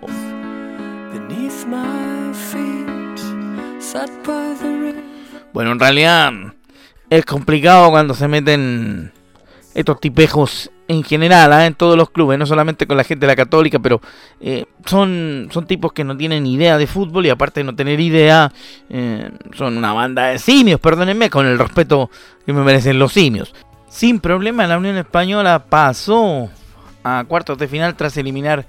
Bueno, 5.53 5.71
en 5.71 5.79
realidad 5.79 6.31
es 7.09 7.25
complicado 7.25 7.91
cuando 7.91 8.13
se 8.13 8.27
meten 8.27 9.11
estos 9.75 9.99
tipejos 9.99 10.71
en 10.87 11.03
general, 11.03 11.53
¿ah? 11.53 11.65
en 11.65 11.75
todos 11.75 11.97
los 11.97 12.09
clubes, 12.09 12.37
no 12.37 12.45
solamente 12.45 12.85
con 12.87 12.97
la 12.97 13.03
gente 13.03 13.25
de 13.25 13.31
la 13.31 13.35
católica, 13.35 13.79
pero 13.79 14.01
eh, 14.41 14.65
son, 14.85 15.49
son 15.51 15.65
tipos 15.65 15.93
que 15.93 16.03
no 16.03 16.17
tienen 16.17 16.45
idea 16.45 16.77
de 16.77 16.87
fútbol 16.87 17.25
y 17.25 17.29
aparte 17.29 17.61
de 17.61 17.63
no 17.65 17.75
tener 17.75 17.99
idea, 17.99 18.51
eh, 18.89 19.31
son 19.55 19.77
una 19.77 19.93
banda 19.93 20.27
de 20.27 20.39
simios, 20.39 20.79
perdónenme, 20.79 21.29
con 21.29 21.45
el 21.45 21.57
respeto 21.57 22.09
que 22.45 22.53
me 22.53 22.63
merecen 22.63 22.99
los 22.99 23.13
simios. 23.13 23.53
Sin 23.93 24.19
problema, 24.19 24.65
la 24.65 24.79
Unión 24.79 24.97
Española 24.97 25.65
pasó 25.69 26.49
a 27.03 27.23
cuartos 27.27 27.59
de 27.59 27.67
final 27.67 27.95
tras 27.95 28.17
eliminar 28.17 28.65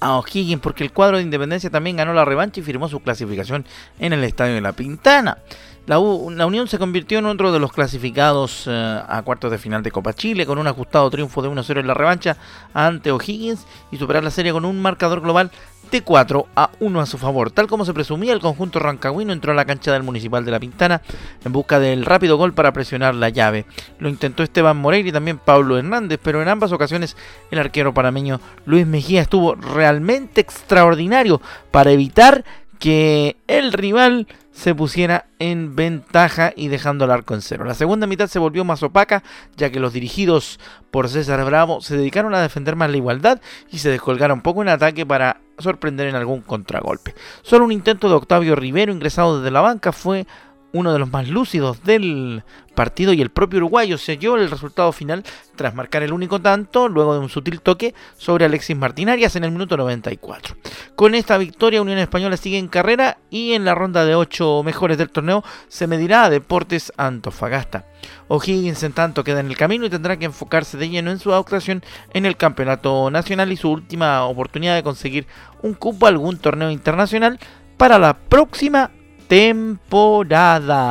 a 0.00 0.18
O'Higgins 0.18 0.60
porque 0.60 0.84
el 0.84 0.92
cuadro 0.92 1.16
de 1.16 1.22
Independencia 1.22 1.70
también 1.70 1.96
ganó 1.96 2.12
la 2.12 2.26
revancha 2.26 2.60
y 2.60 2.62
firmó 2.62 2.86
su 2.86 3.00
clasificación 3.00 3.64
en 3.98 4.12
el 4.12 4.22
Estadio 4.22 4.54
de 4.54 4.60
la 4.60 4.74
Pintana. 4.74 5.38
La, 5.86 6.00
Unión 6.00 6.66
se 6.66 6.78
convirtió 6.78 7.20
en 7.20 7.26
otro 7.26 7.52
de 7.52 7.60
los 7.60 7.72
clasificados 7.72 8.64
eh, 8.66 9.02
a 9.08 9.22
cuartos 9.22 9.52
de 9.52 9.58
final 9.58 9.84
de 9.84 9.92
Copa 9.92 10.14
Chile 10.14 10.44
con 10.44 10.58
un 10.58 10.66
ajustado 10.66 11.08
triunfo 11.10 11.42
de 11.42 11.48
1-0 11.48 11.78
en 11.78 11.86
la 11.86 11.94
revancha 11.94 12.36
ante 12.74 13.12
O'Higgins 13.12 13.64
y 13.92 13.96
superar 13.96 14.24
la 14.24 14.32
serie 14.32 14.52
con 14.52 14.64
un 14.64 14.82
marcador 14.82 15.20
global 15.20 15.52
de 15.92 16.02
4 16.02 16.46
a 16.56 16.70
1 16.80 17.00
a 17.00 17.06
su 17.06 17.18
favor. 17.18 17.52
Tal 17.52 17.68
como 17.68 17.84
se 17.84 17.94
presumía, 17.94 18.32
el 18.32 18.40
conjunto 18.40 18.80
rancagüino 18.80 19.32
entró 19.32 19.52
a 19.52 19.54
la 19.54 19.64
cancha 19.64 19.92
del 19.92 20.02
Municipal 20.02 20.44
de 20.44 20.50
La 20.50 20.58
Pintana 20.58 21.02
en 21.44 21.52
busca 21.52 21.78
del 21.78 22.04
rápido 22.04 22.36
gol 22.36 22.52
para 22.52 22.72
presionar 22.72 23.14
la 23.14 23.28
llave. 23.28 23.64
Lo 24.00 24.08
intentó 24.08 24.42
Esteban 24.42 24.76
Moreira 24.76 25.08
y 25.08 25.12
también 25.12 25.38
Pablo 25.38 25.78
Hernández, 25.78 26.18
pero 26.20 26.42
en 26.42 26.48
ambas 26.48 26.72
ocasiones 26.72 27.16
el 27.52 27.60
arquero 27.60 27.94
panameño 27.94 28.40
Luis 28.64 28.86
Mejía 28.88 29.22
estuvo 29.22 29.54
realmente 29.54 30.40
extraordinario 30.40 31.40
para 31.70 31.92
evitar 31.92 32.44
que 32.78 33.36
el 33.46 33.72
rival 33.72 34.26
se 34.56 34.74
pusiera 34.74 35.26
en 35.38 35.76
ventaja 35.76 36.50
y 36.56 36.68
dejando 36.68 37.04
el 37.04 37.10
arco 37.10 37.34
en 37.34 37.42
cero. 37.42 37.66
La 37.66 37.74
segunda 37.74 38.06
mitad 38.06 38.26
se 38.26 38.38
volvió 38.38 38.64
más 38.64 38.82
opaca, 38.82 39.22
ya 39.54 39.68
que 39.68 39.80
los 39.80 39.92
dirigidos 39.92 40.58
por 40.90 41.10
César 41.10 41.44
Bravo 41.44 41.82
se 41.82 41.94
dedicaron 41.94 42.34
a 42.34 42.40
defender 42.40 42.74
más 42.74 42.88
la 42.88 42.96
igualdad 42.96 43.42
y 43.70 43.78
se 43.78 43.90
descolgaron 43.90 44.40
poco 44.40 44.62
en 44.62 44.70
ataque 44.70 45.04
para 45.04 45.42
sorprender 45.58 46.08
en 46.08 46.14
algún 46.14 46.40
contragolpe. 46.40 47.14
Solo 47.42 47.66
un 47.66 47.72
intento 47.72 48.08
de 48.08 48.14
Octavio 48.14 48.56
Rivero 48.56 48.92
ingresado 48.92 49.38
desde 49.38 49.50
la 49.50 49.60
banca 49.60 49.92
fue 49.92 50.26
uno 50.76 50.92
de 50.92 50.98
los 50.98 51.10
más 51.10 51.28
lúcidos 51.28 51.82
del 51.82 52.42
partido 52.74 53.12
y 53.12 53.22
el 53.22 53.30
propio 53.30 53.56
uruguayo 53.58 53.98
selló 53.98 54.36
el 54.36 54.50
resultado 54.50 54.92
final 54.92 55.24
tras 55.56 55.74
marcar 55.74 56.02
el 56.02 56.12
único 56.12 56.40
tanto 56.40 56.88
luego 56.88 57.14
de 57.14 57.20
un 57.20 57.30
sutil 57.30 57.60
toque 57.60 57.94
sobre 58.16 58.44
Alexis 58.44 58.76
Martinarias 58.76 59.34
en 59.34 59.44
el 59.44 59.50
minuto 59.50 59.76
94. 59.76 60.56
Con 60.94 61.14
esta 61.14 61.38
victoria 61.38 61.82
Unión 61.82 61.98
Española 61.98 62.36
sigue 62.36 62.58
en 62.58 62.68
carrera 62.68 63.18
y 63.30 63.54
en 63.54 63.64
la 63.64 63.74
ronda 63.74 64.04
de 64.04 64.14
8 64.14 64.62
mejores 64.62 64.98
del 64.98 65.10
torneo 65.10 65.42
se 65.68 65.86
medirá 65.86 66.24
a 66.24 66.30
Deportes 66.30 66.92
Antofagasta. 66.96 67.86
O'Higgins 68.28 68.82
en 68.82 68.92
tanto 68.92 69.24
queda 69.24 69.40
en 69.40 69.46
el 69.46 69.56
camino 69.56 69.86
y 69.86 69.90
tendrá 69.90 70.18
que 70.18 70.26
enfocarse 70.26 70.76
de 70.76 70.88
lleno 70.88 71.10
en 71.10 71.18
su 71.18 71.32
actuación 71.32 71.82
en 72.12 72.26
el 72.26 72.36
campeonato 72.36 73.10
nacional 73.10 73.50
y 73.50 73.56
su 73.56 73.70
última 73.70 74.24
oportunidad 74.24 74.74
de 74.74 74.82
conseguir 74.82 75.26
un 75.62 75.74
cupo 75.74 76.06
a 76.06 76.10
algún 76.10 76.38
torneo 76.38 76.70
internacional 76.70 77.38
para 77.76 77.98
la 77.98 78.16
próxima 78.16 78.90
temporada. 79.28 80.86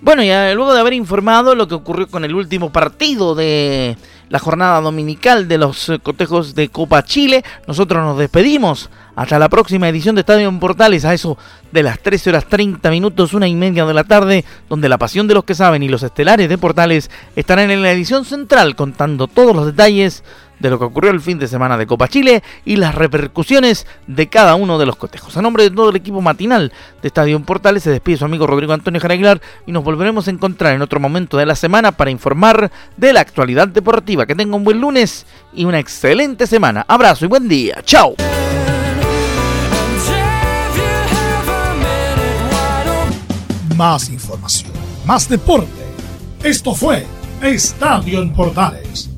Bueno, 0.00 0.22
ya 0.22 0.54
luego 0.54 0.72
de 0.74 0.80
haber 0.80 0.92
informado 0.92 1.56
lo 1.56 1.66
que 1.66 1.74
ocurrió 1.74 2.06
con 2.06 2.24
el 2.24 2.32
último 2.34 2.70
partido 2.70 3.34
de 3.34 3.96
la 4.28 4.38
jornada 4.38 4.80
dominical 4.80 5.48
de 5.48 5.58
los 5.58 5.90
cotejos 6.04 6.54
de 6.54 6.68
Copa 6.68 7.02
Chile, 7.02 7.42
nosotros 7.66 8.04
nos 8.04 8.16
despedimos. 8.16 8.90
Hasta 9.16 9.40
la 9.40 9.48
próxima 9.48 9.88
edición 9.88 10.14
de 10.14 10.20
Estadio 10.20 10.48
en 10.48 10.60
Portales, 10.60 11.04
a 11.04 11.12
eso 11.12 11.36
de 11.72 11.82
las 11.82 11.98
13 11.98 12.30
horas 12.30 12.46
30 12.46 12.88
minutos, 12.90 13.34
una 13.34 13.48
y 13.48 13.56
media 13.56 13.84
de 13.84 13.92
la 13.92 14.04
tarde, 14.04 14.44
donde 14.68 14.88
la 14.88 14.98
pasión 14.98 15.26
de 15.26 15.34
los 15.34 15.42
que 15.42 15.56
saben 15.56 15.82
y 15.82 15.88
los 15.88 16.04
estelares 16.04 16.48
de 16.48 16.56
Portales 16.56 17.10
estarán 17.34 17.72
en 17.72 17.82
la 17.82 17.90
edición 17.90 18.24
central 18.24 18.76
contando 18.76 19.26
todos 19.26 19.56
los 19.56 19.66
detalles 19.66 20.22
de 20.58 20.70
lo 20.70 20.78
que 20.78 20.84
ocurrió 20.84 21.10
el 21.10 21.20
fin 21.20 21.38
de 21.38 21.48
semana 21.48 21.76
de 21.76 21.86
Copa 21.86 22.08
Chile 22.08 22.42
y 22.64 22.76
las 22.76 22.94
repercusiones 22.94 23.86
de 24.06 24.28
cada 24.28 24.54
uno 24.54 24.78
de 24.78 24.86
los 24.86 24.96
cotejos. 24.96 25.36
A 25.36 25.42
nombre 25.42 25.64
de 25.64 25.70
todo 25.70 25.90
el 25.90 25.96
equipo 25.96 26.20
matinal 26.20 26.72
de 27.00 27.08
Estadio 27.08 27.38
Portales 27.40 27.82
se 27.82 27.90
despide 27.90 28.16
su 28.16 28.24
amigo 28.24 28.46
Rodrigo 28.46 28.72
Antonio 28.72 29.00
Jaraguilar 29.00 29.40
y 29.66 29.72
nos 29.72 29.84
volveremos 29.84 30.28
a 30.28 30.30
encontrar 30.30 30.74
en 30.74 30.82
otro 30.82 31.00
momento 31.00 31.36
de 31.36 31.46
la 31.46 31.54
semana 31.54 31.92
para 31.92 32.10
informar 32.10 32.70
de 32.96 33.12
la 33.12 33.20
actualidad 33.20 33.68
deportiva. 33.68 34.26
Que 34.26 34.34
tenga 34.34 34.56
un 34.56 34.64
buen 34.64 34.80
lunes 34.80 35.26
y 35.52 35.64
una 35.64 35.78
excelente 35.78 36.46
semana. 36.46 36.84
Abrazo 36.88 37.24
y 37.24 37.28
buen 37.28 37.48
día. 37.48 37.80
Chao. 37.84 38.14
Más 43.76 44.10
información, 44.10 44.72
más 45.06 45.28
deporte. 45.28 45.68
Esto 46.42 46.74
fue 46.74 47.06
Estadio 47.42 48.20
en 48.22 48.32
Portales 48.32 49.17